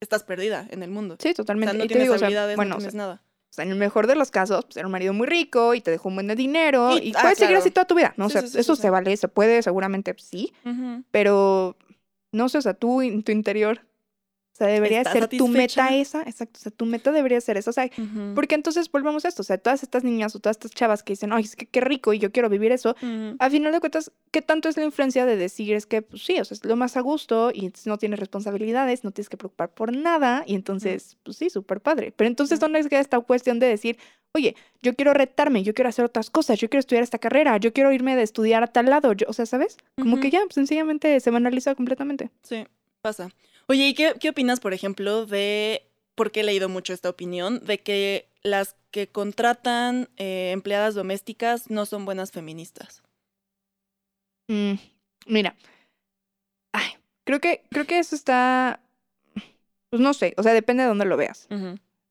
[0.00, 1.16] estás perdida en el mundo.
[1.20, 1.70] Sí, o totalmente.
[1.70, 3.22] sea, no y tienes digo, o sea, habilidades, bueno, no o sea, tienes nada.
[3.50, 5.80] o sea, en el mejor de los casos, pues era un marido muy rico y
[5.80, 8.12] te dejó un buen de dinero Y- y, ah, puedes seguir así toda tu vida,
[8.16, 8.26] ¿no?
[8.26, 10.52] O Sí, sea, sí, sí, eso se vale, se puede, seguramente sí,
[11.12, 11.76] pero
[12.32, 13.82] no sé, o sea, tú en tu interior,
[14.54, 17.56] o sea, debería ¿Estás ser tu meta esa, exacto, o sea, tu meta debería ser
[17.56, 17.90] esa, o sea,
[18.36, 21.14] porque entonces volvemos a esto, o sea, todas estas niñas o todas estas chavas que
[21.14, 23.34] dicen, ay, es que qué rico y yo quiero vivir eso, Ujú.
[23.40, 26.38] a final de cuentas, ¿qué tanto es la influencia de decir es que, pues sí,
[26.38, 29.70] o sea, es lo más a gusto y no tienes responsabilidades, no tienes que preocupar
[29.70, 32.12] por nada y entonces, pues sí, súper padre.
[32.16, 32.60] Pero entonces.
[32.60, 33.98] ¿dónde queda esta cuestión de decir,
[34.32, 37.72] oye, yo quiero retarme, yo quiero hacer otras cosas, yo quiero estudiar esta carrera, yo
[37.72, 39.76] quiero irme de estudiar a tal lado, yo, o sea, ¿sabes?
[39.96, 42.30] Como que ya, pues, sencillamente se banaliza completamente.
[42.42, 42.64] Sí,
[43.02, 43.30] pasa.
[43.68, 47.78] Oye, ¿y qué, qué opinas, por ejemplo, de, porque he leído mucho esta opinión, de
[47.78, 53.02] que las que contratan eh, empleadas domésticas no son buenas feministas?
[54.48, 54.74] Mm,
[55.26, 55.56] mira,
[56.72, 56.90] ay,
[57.24, 58.80] creo que, creo que eso está,
[59.90, 61.48] pues no sé, o sea, depende de dónde lo veas.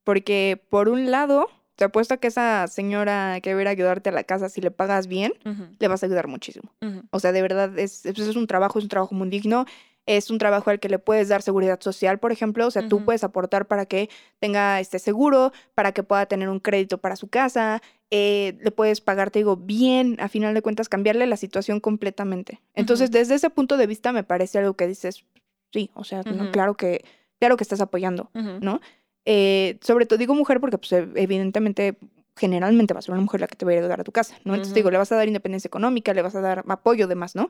[0.03, 4.09] Porque por un lado, te apuesto que esa señora que va a ir a ayudarte
[4.09, 5.33] a la casa, si le pagas bien,
[5.79, 6.73] le vas a ayudar muchísimo.
[7.11, 9.65] O sea, de verdad, es, es es un trabajo, es un trabajo muy digno,
[10.05, 12.67] es un trabajo al que le puedes dar seguridad social, por ejemplo.
[12.67, 16.59] O sea, tú puedes aportar para que tenga este seguro, para que pueda tener un
[16.59, 17.81] crédito para su casa,
[18.11, 22.59] eh, le puedes pagar, te digo, bien, a final de cuentas, cambiarle la situación completamente.
[22.75, 25.25] Entonces, desde ese punto de vista, me parece algo que dices,
[25.71, 27.03] sí, o sea, no, claro que,
[27.39, 28.29] claro que estás apoyando.
[28.61, 28.81] ¿no?
[29.25, 31.97] Eh, sobre todo digo mujer porque pues e- evidentemente
[32.35, 34.35] generalmente va a ser una mujer la que te va a ayudar a tu casa,
[34.43, 34.53] ¿no?
[34.53, 37.49] Entonces digo, le vas a dar independencia económica, le vas a dar apoyo, demás, ¿no?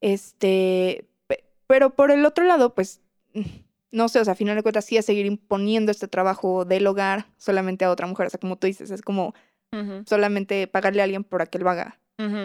[0.00, 1.04] Este,
[1.72, 3.00] pero por el otro lado, pues,
[3.90, 6.86] no sé, o sea, a final de cuentas sí es seguir imponiendo este trabajo del
[6.86, 9.34] hogar solamente a otra mujer, o sea, como tú dices, es como
[10.04, 11.98] solamente pagarle a alguien para que lo haga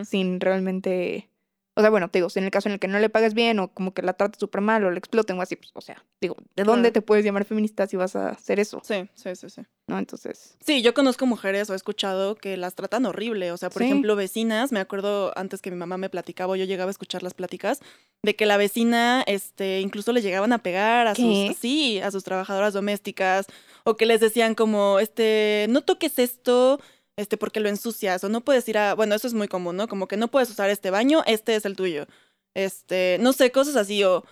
[0.06, 1.30] sin realmente.
[1.78, 3.36] O sea, bueno, te digo, si en el caso en el que no le pagues
[3.36, 5.82] bien o como que la trates súper mal o le exploten o así, pues, o
[5.82, 8.82] sea, digo, ¿de dónde te puedes llamar feminista si vas a hacer eso?
[8.84, 9.62] Sí, sí, sí, sí.
[9.86, 10.00] ¿No?
[10.00, 10.58] Entonces.
[10.66, 13.52] Sí, yo conozco mujeres o he escuchado que las tratan horrible.
[13.52, 13.86] O sea, por Sí.
[13.86, 17.22] ejemplo, vecinas, me acuerdo antes que mi mamá me platicaba, o yo llegaba a escuchar
[17.22, 17.80] las pláticas,
[18.24, 21.22] de que la vecina, este, incluso le llegaban a pegar a ¿Qué?
[21.52, 23.46] sus, sí, a sus trabajadoras domésticas,
[23.84, 26.82] o que les decían como, este, no toques esto,
[27.18, 29.88] este, porque lo ensucias, o no puedes ir a, bueno, eso es muy común, ¿no?
[29.88, 32.06] Como que no puedes usar este baño, este es el tuyo.
[32.54, 34.24] Este, no sé, cosas así, o,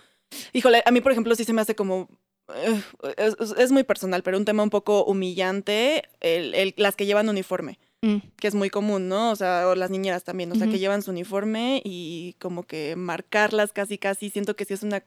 [0.52, 2.08] híjole, a mí, por ejemplo, sí se me hace como
[2.54, 2.80] eh,
[3.58, 7.78] es, muy personal, pero un tema un poco humillante, el, el- las que llevan uniforme,
[8.02, 9.32] mm, que es muy común, ¿no?
[9.32, 12.94] O sea, o las niñeras también, o sea, que llevan su uniforme y como que
[12.94, 15.02] marcarlas casi, casi, siento que sí es una,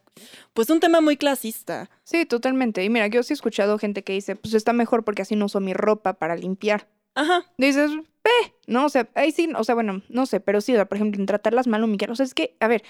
[0.53, 1.89] pues un tema muy clasista.
[2.03, 2.83] Sí, totalmente.
[2.83, 5.45] Y mira, yo sí he escuchado gente que dice, pues está mejor porque así no
[5.45, 6.87] uso mi ropa para limpiar.
[7.19, 7.45] Ajá.
[7.57, 7.91] Dices,
[8.23, 10.85] eh, no, o sea, ahí sí, o sea, bueno, no sé, pero sí, o sea,
[10.85, 12.11] por ejemplo, en tratarlas mal, humillar.
[12.11, 12.83] O sea, es que, a ver,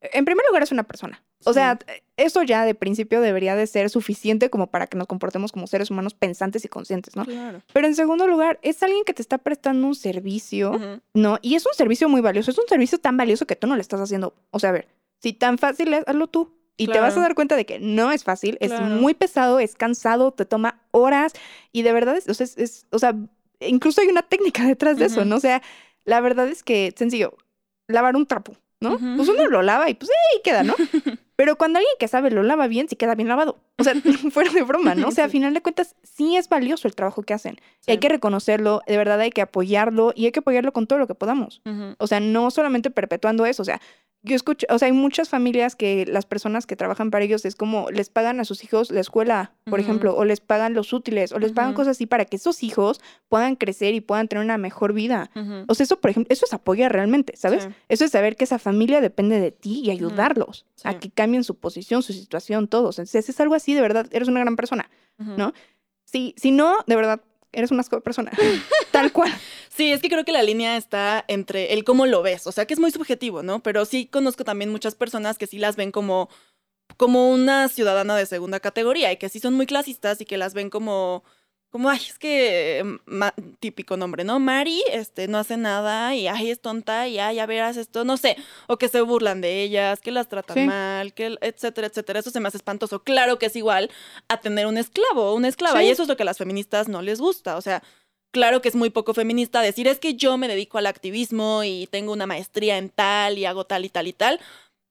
[0.00, 1.22] en primer lugar es una persona.
[1.46, 1.78] O sea,
[2.18, 5.90] eso ya de principio debería de ser suficiente como para que nos comportemos como seres
[5.90, 7.24] humanos pensantes y conscientes, ¿no?
[7.24, 7.62] Claro.
[7.72, 11.00] Pero en segundo lugar, es alguien que te está prestando un servicio, Ujú.
[11.14, 11.38] ¿no?
[11.40, 13.80] Y es un servicio muy valioso, es un servicio tan valioso que tú no le
[13.80, 14.34] estás haciendo.
[14.50, 14.88] O sea, a ver,
[15.22, 16.54] si tan fácil es, hazlo tú.
[16.76, 17.20] Y te vas a Claro.
[17.22, 18.86] dar cuenta de que no es fácil, es Claro.
[18.86, 21.32] muy pesado, es cansado, te toma horas
[21.72, 23.14] y de verdad es, o sea, es, es- o sea,
[23.60, 25.24] incluso hay una técnica detrás de eso.
[25.24, 25.36] ¿no?
[25.36, 25.62] O sea,
[26.04, 27.36] la verdad es que, sencillo,
[27.86, 28.98] lavar un trapo, ¿no?
[28.98, 30.74] Pues uno lo lava y pues ahí queda, ¿no?
[31.36, 33.58] Pero cuando alguien que sabe lo lava bien, sí queda bien lavado.
[33.78, 33.94] O sea,
[34.30, 35.08] fuera de broma, ¿no?
[35.08, 37.56] O sea, a final de cuentas, sí es valioso el trabajo que hacen.
[37.86, 40.98] Y hay que reconocerlo, de verdad hay que apoyarlo y hay que apoyarlo con todo
[40.98, 41.62] lo que podamos.
[41.98, 43.80] O sea, no solamente perpetuando eso, o sea,
[44.22, 47.54] yo escucho, o sea, hay muchas familias que las personas que trabajan para ellos es
[47.54, 51.32] como les pagan a sus hijos la escuela, por ejemplo, o les pagan los útiles,
[51.32, 54.58] o les pagan cosas así para que esos hijos puedan crecer y puedan tener una
[54.58, 55.30] mejor vida.
[55.68, 57.64] O sea, eso, por ejemplo, eso es apoyar realmente, ¿sabes?
[57.64, 57.70] Sí.
[57.88, 61.54] Eso es saber que esa familia depende de ti y ayudarlos a que cambien su
[61.54, 62.98] posición, su situación, todos.
[62.98, 64.90] Entonces, es algo así, de verdad, eres una gran persona.
[65.16, 65.54] ¿no?
[66.04, 68.32] Si, si no, de verdad, eres una persona.
[68.90, 69.32] Tal cual.
[69.80, 72.66] Sí, es que creo que la línea está entre el cómo lo ves, o sea,
[72.66, 73.62] que es muy subjetivo, ¿no?
[73.62, 76.28] Pero sí conozco también muchas personas que sí las ven como,
[76.98, 80.52] como una ciudadana de segunda categoría y que sí son muy clasistas y que las
[80.52, 81.24] ven como,
[81.70, 84.38] como, ay, es que, ma- típico nombre, ¿no?
[84.38, 88.18] Mari, este, no hace nada y, ay, es tonta y, ay, ya verás esto, no
[88.18, 90.64] sé, o que se burlan de ellas, que las tratan Sí.
[90.66, 92.18] mal, que, etcétera, etcétera.
[92.20, 93.02] Eso se me hace espantoso.
[93.02, 93.90] Claro que es igual
[94.28, 95.86] a tener un esclavo o una esclava Sí.
[95.86, 97.82] y eso es lo que a las feministas no les gusta, o sea,
[98.32, 101.88] Claro que es muy poco feminista decir es que yo me dedico al activismo y
[101.90, 104.40] tengo una maestría en tal y hago tal y tal y tal,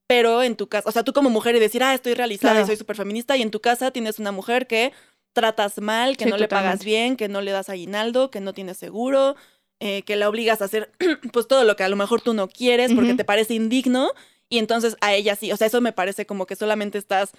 [0.07, 2.65] pero en tu casa, o sea, tú como mujer y decir, ah, estoy realizada Claro.
[2.65, 4.91] y soy súper feminista y en tu casa tienes una mujer que
[5.33, 8.53] tratas mal, que Sí, no le pagas bien, que no le das aguinaldo, que no
[8.53, 9.35] tiene seguro,
[9.79, 10.91] eh, que la obligas a hacer
[11.31, 14.11] pues todo lo que a lo mejor tú no quieres porque te parece indigno
[14.49, 17.31] y entonces a ella sí, o sea, eso me parece como que solamente estás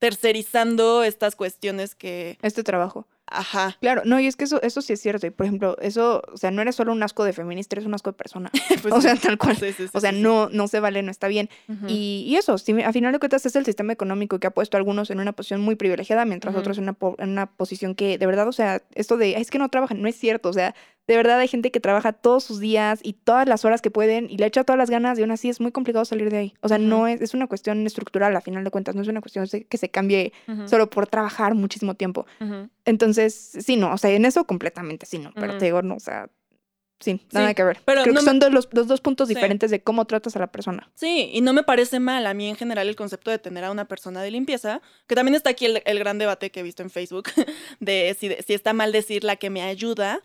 [0.00, 3.06] tercerizando estas cuestiones que, Este trabajo.
[3.26, 5.26] Ajá, Claro, no, y es que eso, eso sí es cierto.
[5.26, 7.94] Y por ejemplo, eso, o sea, no eres solo un asco de feminista, eres un
[7.94, 8.50] asco de persona.
[8.82, 9.56] pues o sea, tal cual.
[9.56, 11.48] Sí, sí, sí, O sea, no, no se vale, no está bien.
[11.88, 14.76] Y, y eso, sí, a final de cuentas es el sistema económico que ha puesto
[14.76, 16.60] a algunos en una posición muy privilegiada, mientras Ujú.
[16.60, 19.50] otros en una, en una posición que, de verdad, o sea, esto de, "Ay, es
[19.50, 20.48] que no trabajan, no es cierto.
[20.48, 20.74] O sea,
[21.06, 24.30] de verdad hay gente que trabaja todos sus días y todas las horas que pueden
[24.30, 26.54] y le echa todas las ganas y aún así es muy complicado salir de ahí.
[26.62, 29.20] O sea, no es, es una cuestión estructural, a final de cuentas, no es una
[29.20, 30.32] cuestión que se cambie
[30.66, 32.26] solo por trabajar muchísimo tiempo.
[32.84, 36.00] Entonces, sí, no, o sea, en eso completamente sí, no, pero te digo, no, o
[36.00, 36.28] sea,
[37.00, 37.80] sí, nada Sí, que ver.
[37.84, 39.34] pero Creo no que me- son dos, los, los dos puntos Sí.
[39.34, 40.90] diferentes de cómo tratas a la persona.
[40.94, 43.70] Sí, y no me parece mal a mí en general el concepto de tener a
[43.70, 46.82] una persona de limpieza, que también está aquí el, el gran debate que he visto
[46.82, 47.24] en Facebook,
[47.80, 50.22] de si, si está mal decir la que me ayuda,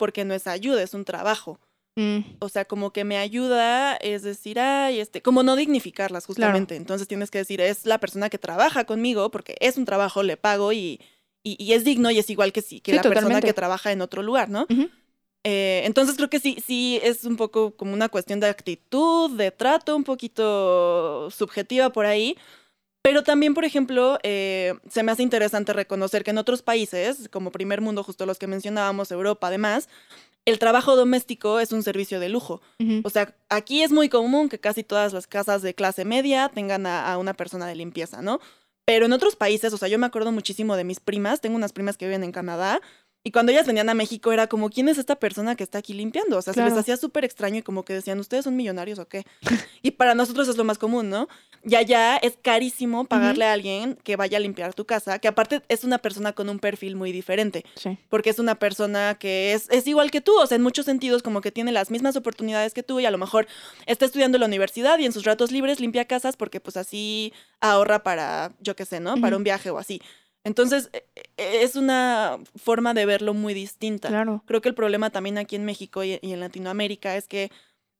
[0.00, 1.60] porque no es ayuda, es un trabajo.
[1.96, 6.74] Mm, O sea, como que me ayuda es decir, ay, este, como no dignificarlas justamente.
[6.76, 10.36] Entonces tienes que decir, es la persona que trabaja conmigo, porque es un trabajo, le
[10.36, 11.00] pago y,
[11.42, 13.92] y, y es digno y es igual que, si, que Sí, la persona que trabaja
[13.92, 14.66] en otro lugar, ¿no?
[15.42, 19.50] Eh, entonces creo que sí, sí es un poco como una cuestión de actitud, de
[19.50, 22.36] trato, un poquito subjetiva por ahí.
[23.02, 27.50] Pero también, por ejemplo, eh, se me hace interesante reconocer que en otros países, como
[27.50, 29.88] primer mundo, justo los que mencionábamos, Europa además,
[30.44, 32.60] el trabajo doméstico es un servicio de lujo.
[33.04, 36.86] O sea, aquí es muy común que casi todas las casas de clase media tengan
[36.86, 38.40] a, a una persona de limpieza, ¿no?
[38.84, 41.72] Pero en otros países, o sea, yo me acuerdo muchísimo de mis primas, tengo unas
[41.72, 42.80] primas que viven en Canadá,
[43.22, 45.92] Y cuando ellas venían a México era como, ¿quién es esta persona que está aquí
[45.92, 46.38] limpiando?
[46.38, 49.06] O sea, se les hacía súper extraño y como que decían, ¿ustedes son millonarios o
[49.08, 49.26] qué?
[49.82, 51.28] y para nosotros es lo más común, ¿no?
[51.62, 55.60] Y allá es carísimo pagarle a alguien que vaya a limpiar tu casa, que aparte
[55.68, 57.98] es una persona con un perfil muy diferente, Sí.
[58.08, 61.22] porque es una persona que es, es igual que tú, o sea, en muchos sentidos
[61.22, 63.46] como que tiene las mismas oportunidades que tú y a lo mejor
[63.84, 67.34] está estudiando en la universidad y en sus ratos libres limpia casas porque pues así
[67.60, 69.20] ahorra para, yo qué sé, ¿no?
[69.20, 70.00] Para un viaje o así.
[70.44, 71.04] Entonces, e-
[71.36, 74.08] e- es una forma de verlo muy distinta.
[74.08, 74.42] Claro.
[74.46, 77.50] Creo que el problema también aquí en México y, en Latinoamérica es que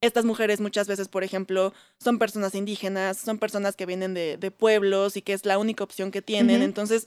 [0.00, 4.50] estas mujeres muchas veces, por ejemplo, son personas indígenas, son personas que vienen de, de
[4.50, 6.62] pueblos y que es la única opción que tienen.
[6.62, 7.06] Entonces,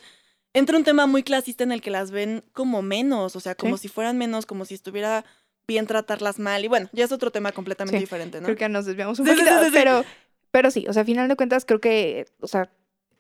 [0.53, 3.77] entra un tema muy clasista en el que las ven como menos, o sea, como
[3.77, 3.83] Sí.
[3.83, 5.25] si fueran menos, como si estuviera
[5.67, 6.63] bien tratarlas mal.
[6.63, 8.45] Y bueno, ya es otro tema completamente Sí, diferente, ¿no?
[8.45, 10.03] Creo que nos desviamos un Sí, poquito, pero,
[10.51, 12.69] pero sí, o sea, a final de cuentas creo que, o sea,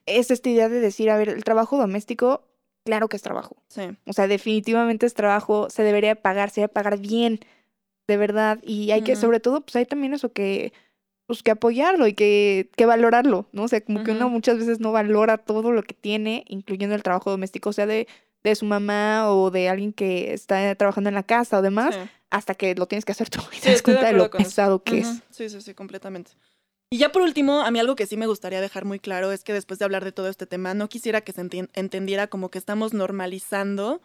[0.05, 2.43] es esta idea de decir, a ver, el trabajo doméstico,
[2.85, 3.57] claro que es trabajo.
[3.67, 3.83] Sí.
[4.05, 7.39] O sea, definitivamente es trabajo, se debería pagar, se debe pagar bien,
[8.07, 8.59] de verdad.
[8.63, 10.73] Y hay que, sobre todo, pues hay también eso que,
[11.25, 13.63] pues que apoyarlo y que, que valorarlo, ¿no?
[13.63, 17.03] O sea, como que uno muchas veces no valora todo lo que tiene, incluyendo el
[17.03, 18.07] trabajo doméstico, o sea, de,
[18.43, 22.01] de su mamá o de alguien que está trabajando en la casa o demás, sí.
[22.29, 24.23] hasta que lo tienes que hacer tú y Sí, te das de cuenta de, lo
[24.25, 24.31] eso.
[24.31, 25.21] pesado que es.
[25.29, 26.31] Sí, sí, sí, completamente.
[26.93, 29.43] Y ya por último, a mí algo que sí me gustaría dejar muy claro es
[29.43, 32.59] que después de hablar de todo este tema, no quisiera que se entendiera como que
[32.59, 33.99] estamos normalizando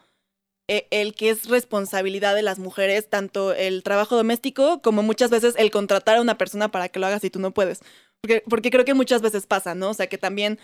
[0.69, 5.55] eh, el que es responsabilidad de las mujeres, tanto el trabajo doméstico como muchas veces
[5.59, 7.81] el contratar a una persona para que lo haga si tú no puedes.
[8.23, 9.91] Porque, porque creo que muchas veces pasa, ¿no?
[9.91, 10.59] O sea, que también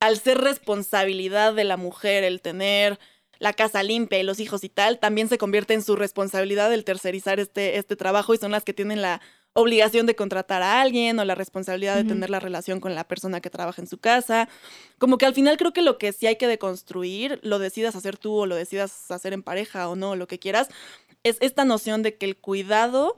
[0.00, 2.98] al ser responsabilidad de la mujer el tener
[3.38, 6.84] la casa limpia y los hijos y tal, también se convierte en su responsabilidad el
[6.84, 9.20] tercerizar este, este trabajo y son las que tienen la
[9.52, 13.40] obligación de contratar a alguien o la responsabilidad de tener la relación con la persona
[13.40, 14.48] que trabaja en su casa.
[14.98, 18.16] Como que al final creo que lo que sí hay que deconstruir, lo decidas hacer
[18.16, 20.68] tú o lo decidas hacer en pareja o no, lo que quieras,
[21.24, 23.12] es esta noción de que el cuidado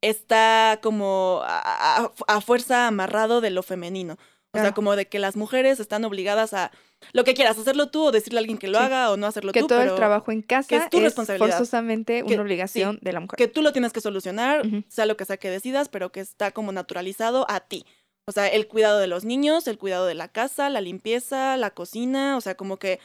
[0.00, 4.18] está como a, a- a fuerza amarrado de lo femenino.
[4.54, 6.70] O sea, como de que las mujeres están obligadas a
[7.14, 8.84] lo que quieras, hacerlo tú o decirle a alguien que lo Sí.
[8.84, 11.04] haga o no hacerlo Que tú, todo pero el trabajo en casa es tu es
[11.04, 11.56] responsabilidad.
[11.56, 13.38] forzosamente Que- una obligación de la mujer.
[13.38, 16.50] que tú lo tienes que solucionar, sea lo que sea que decidas, pero que está
[16.50, 17.86] como naturalizado a ti.
[18.26, 21.70] O sea, el cuidado de los niños, el cuidado de la casa, la limpieza, la
[21.70, 23.00] cocina, o sea, como que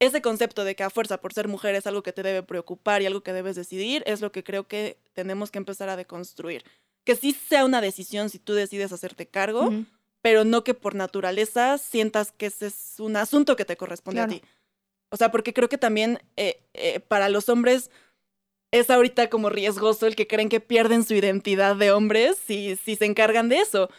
[0.00, 3.02] ese concepto de que a fuerza por ser mujer es algo que te debe preocupar
[3.02, 6.62] y algo que debes decidir, es lo que creo que tenemos que empezar a deconstruir.
[7.04, 9.70] Que sí sea una decisión si tú decides hacerte cargo.
[10.24, 14.32] Pero no que por naturaleza sientas que ese es un asunto que te corresponde Claro.
[14.32, 14.42] a ti.
[15.10, 17.90] O sea, porque creo que también eh, eh, para los hombres
[18.72, 22.96] es ahorita como riesgoso el que creen que pierden su identidad de hombres si, si
[22.96, 23.90] se encargan de eso.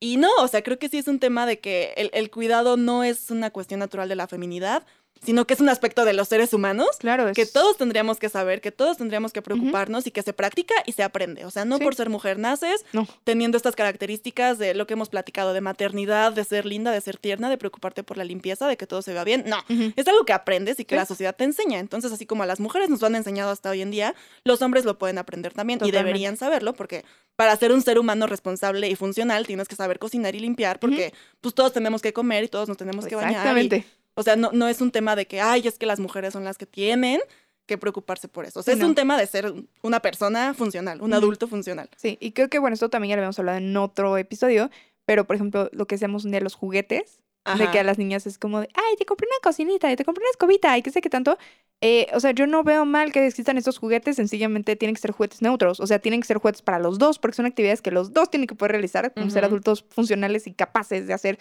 [0.00, 2.76] Y no, o sea, creo que sí es un tema de que el, el cuidado
[2.76, 4.86] no es una cuestión natural de la feminidad,
[5.22, 7.34] sino que es un aspecto de los seres humanos Claro, es...
[7.36, 10.92] que todos tendríamos que saber, que todos tendríamos que preocuparnos y que se practica y
[10.92, 11.44] se aprende.
[11.46, 11.84] O sea, no Sí.
[11.84, 13.06] por ser mujer naces No.
[13.24, 17.16] teniendo estas características de lo que hemos platicado de maternidad, de ser linda, de ser
[17.16, 19.44] tierna, de preocuparte por la limpieza, de que todo se vea bien.
[19.46, 19.56] No,
[19.96, 20.98] es algo que aprendes y que Sí.
[20.98, 21.78] la sociedad te enseña.
[21.78, 24.60] Entonces, así como a las mujeres nos lo han enseñado hasta hoy en día, los
[24.62, 27.04] hombres lo pueden aprender también y deberían saberlo porque
[27.36, 31.12] para ser un ser humano responsable y funcional tienes que saber cocinar y limpiar porque
[31.40, 33.30] pues todos tenemos que comer y todos nos tenemos que bañar.
[33.30, 33.86] y- Exactamente.
[34.14, 36.44] O sea, no, no es un tema de que, ay, es que las mujeres son
[36.44, 37.20] las que tienen
[37.66, 38.60] que preocuparse por eso.
[38.60, 38.88] O sea, Sí, es no.
[38.88, 39.52] un tema de ser
[39.82, 41.88] una persona funcional, un adulto funcional.
[41.96, 44.70] Sí, y creo que, bueno, esto también ya lo habíamos hablado en otro episodio,
[45.06, 47.20] pero, por ejemplo, lo que hacemos un día los juguetes,
[47.58, 50.04] de que a las niñas es como de, ay, te compré una cocinita, y te
[50.04, 51.36] compré una escobita, y qué sé qué tanto.
[51.82, 55.10] Eh, o sea, yo no veo mal que existan estos juguetes, sencillamente tienen que ser
[55.10, 57.90] juguetes neutros, o sea, tienen que ser juguetes para los dos, porque son actividades que
[57.90, 61.38] los dos tienen que poder realizar, como ser adultos funcionales y capaces de hacer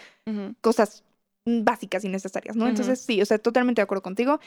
[0.59, 1.03] cosas
[1.45, 2.63] básicas y necesarias, ¿no?
[2.65, 2.69] Ujú.
[2.71, 4.39] Entonces, sí, o sea, totalmente de acuerdo contigo.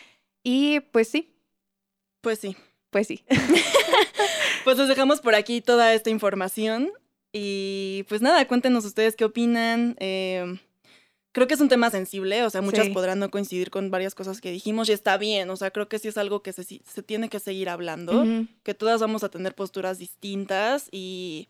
[0.42, 1.34] Y pues sí,
[2.20, 2.56] Pues sí.
[2.90, 3.24] pues sí.
[4.64, 6.90] Pues les dejamos por aquí toda esta información.
[7.32, 9.94] Y pues nada, cuéntenos ustedes qué opinan.
[10.00, 10.58] Eh,
[11.32, 12.92] creo que es un tema sensible, o sea, muchas Sí.
[12.92, 15.98] podrán no coincidir con varias cosas que dijimos y está bien, o sea, creo que
[15.98, 18.24] sí es algo que se, se tiene que seguir hablando,
[18.62, 21.46] que todas vamos a tener posturas distintas y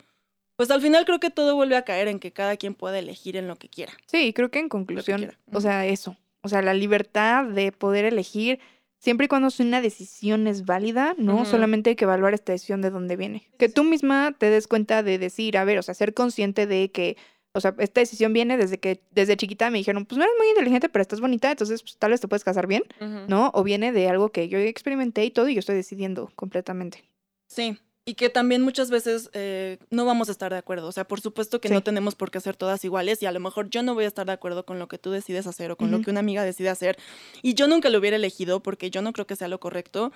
[0.57, 3.37] pues al final creo que todo vuelve a caer en que cada quien pueda elegir
[3.37, 3.93] en lo que quiera.
[4.07, 8.59] Sí, creo que en conclusión, o sea, eso, o sea, la libertad de poder elegir
[8.97, 11.45] siempre y cuando una decisión es válida, ¿no?
[11.45, 13.47] Solamente hay que evaluar esta decisión de dónde viene.
[13.57, 16.89] Que tú misma te des cuenta de decir, a ver, o sea, ser consciente de
[16.91, 17.17] que,
[17.53, 20.49] o sea, esta decisión viene desde que desde chiquita me dijeron, pues no eres muy
[20.49, 22.83] inteligente, pero estás bonita, entonces pues, tal vez te puedes casar bien,
[23.27, 23.51] ¿no?
[23.53, 27.03] O viene de algo que yo experimenté y todo y yo estoy decidiendo completamente.
[27.47, 27.77] Sí,
[28.07, 30.87] Y que también muchas veces eh, no vamos a estar de acuerdo.
[30.87, 33.41] O sea, por supuesto que no tenemos por qué hacer todas iguales y a lo
[33.41, 35.75] mejor yo no voy a estar de acuerdo con lo que tú decides hacer o
[35.75, 36.97] con lo que una amiga decide hacer.
[37.41, 40.13] Y yo nunca lo hubiera elegido porque yo no creo que sea lo correcto,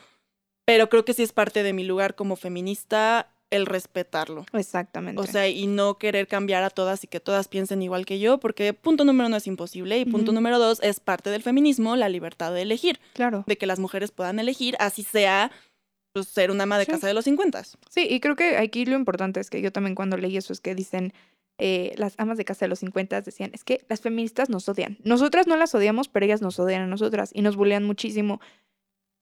[0.64, 4.46] pero creo que sí es parte de mi lugar como feminista el respetarlo.
[4.54, 5.22] Exactamente.
[5.22, 8.40] O sea, y no querer cambiar a todas y que todas piensen igual que yo,
[8.40, 10.36] porque punto número uno es imposible y punto Ujú.
[10.36, 13.44] número dos es parte del feminismo, la libertad de elegir, claro.
[13.46, 15.52] de que las mujeres puedan elegir, así sea
[16.14, 16.92] pues, ser una ama de Sí.
[16.92, 17.64] casa de los 50.
[17.90, 20.60] Sí, y creo que aquí lo importante es que yo también cuando leí eso es
[20.62, 21.14] que dicen,
[21.58, 24.98] eh, las amas de casa de los 50 decían, es que las feministas nos odian.
[25.04, 28.42] Nosotras no las odiamos, pero ellas nos odian a nosotras y nos bullean muchísimo.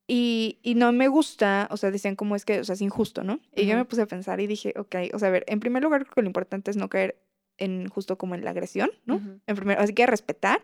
[0.08, 3.24] Y, y no me gusta, o sea, decían como es que, o sea, es injusto,
[3.24, 3.40] ¿no?
[3.56, 5.84] Y yo me puse a pensar y dije, ok, o sea, a ver, en primer
[5.84, 7.22] lugar creo que lo importante es no caer
[7.58, 9.22] en justo como en la agresión, ¿no?
[9.46, 10.64] En primer, así que respetar,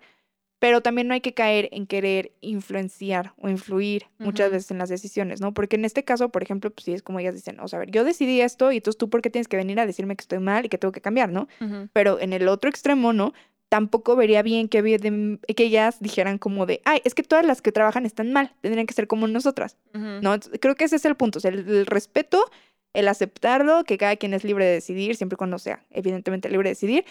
[0.59, 4.89] pero también no hay que caer en querer influenciar o influir muchas veces en las
[4.89, 5.53] decisiones, ¿no?
[5.53, 7.81] Porque en este caso, por ejemplo, pues sí es como ellas dicen, o sea, a
[7.81, 10.21] ver, yo decidí esto y entonces tú por qué tienes que venir a decirme que
[10.21, 11.47] estoy mal y que tengo que cambiar, ¿no?
[11.93, 13.33] Pero en el otro extremo, ¿no?
[13.67, 18.05] Tampoco vería bien que, ellas dijeran como de, ay, es que todas las que trabajan
[18.05, 19.77] están mal, tendrían que ser como nosotras.
[19.93, 20.33] ¿no?
[20.33, 22.45] Entonces, creo que ese es el punto, o sea, el, el respeto,
[22.93, 26.69] el aceptarlo, que cada quien es libre de decidir, siempre y cuando sea evidentemente libre
[26.69, 27.05] de decidir.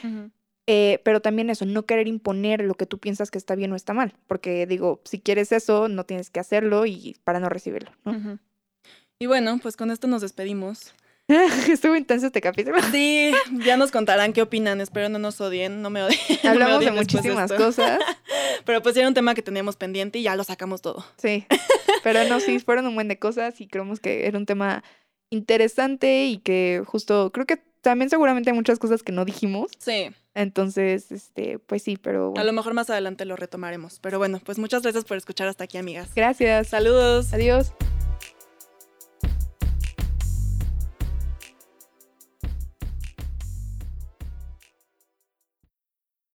[0.67, 3.77] Eh, pero también eso, no querer imponer lo que tú piensas que está bien o
[3.77, 4.15] está mal.
[4.27, 7.91] Porque digo, si quieres eso, no tienes que hacerlo y para no recibirlo.
[9.19, 10.95] Y bueno, pues con esto nos despedimos.
[11.69, 12.77] Estuvo intenso este capítulo.
[12.93, 13.33] Sí,
[13.65, 14.81] ya nos contarán qué opinan.
[14.81, 16.19] Espero no nos odien, no me odien.
[16.29, 17.99] no me Hablamos de muchísimas cosas.
[18.65, 21.05] Pero pues era un tema que teníamos pendiente y ya lo sacamos todo.
[21.17, 21.47] Sí.
[22.03, 24.83] Pero no, sí, fueron un buen de cosas y creemos que era un tema
[25.31, 29.70] interesante y que justo, creo que también seguramente hay muchas cosas que no dijimos.
[29.78, 34.01] Sí, Entonces, este, pues sí, pero a lo mejor más adelante lo retomaremos.
[34.01, 36.11] Pero bueno, pues muchas gracias por escuchar hasta aquí, amigas.
[36.16, 36.68] Gracias.
[36.68, 37.32] Saludos.
[37.32, 37.72] Adiós.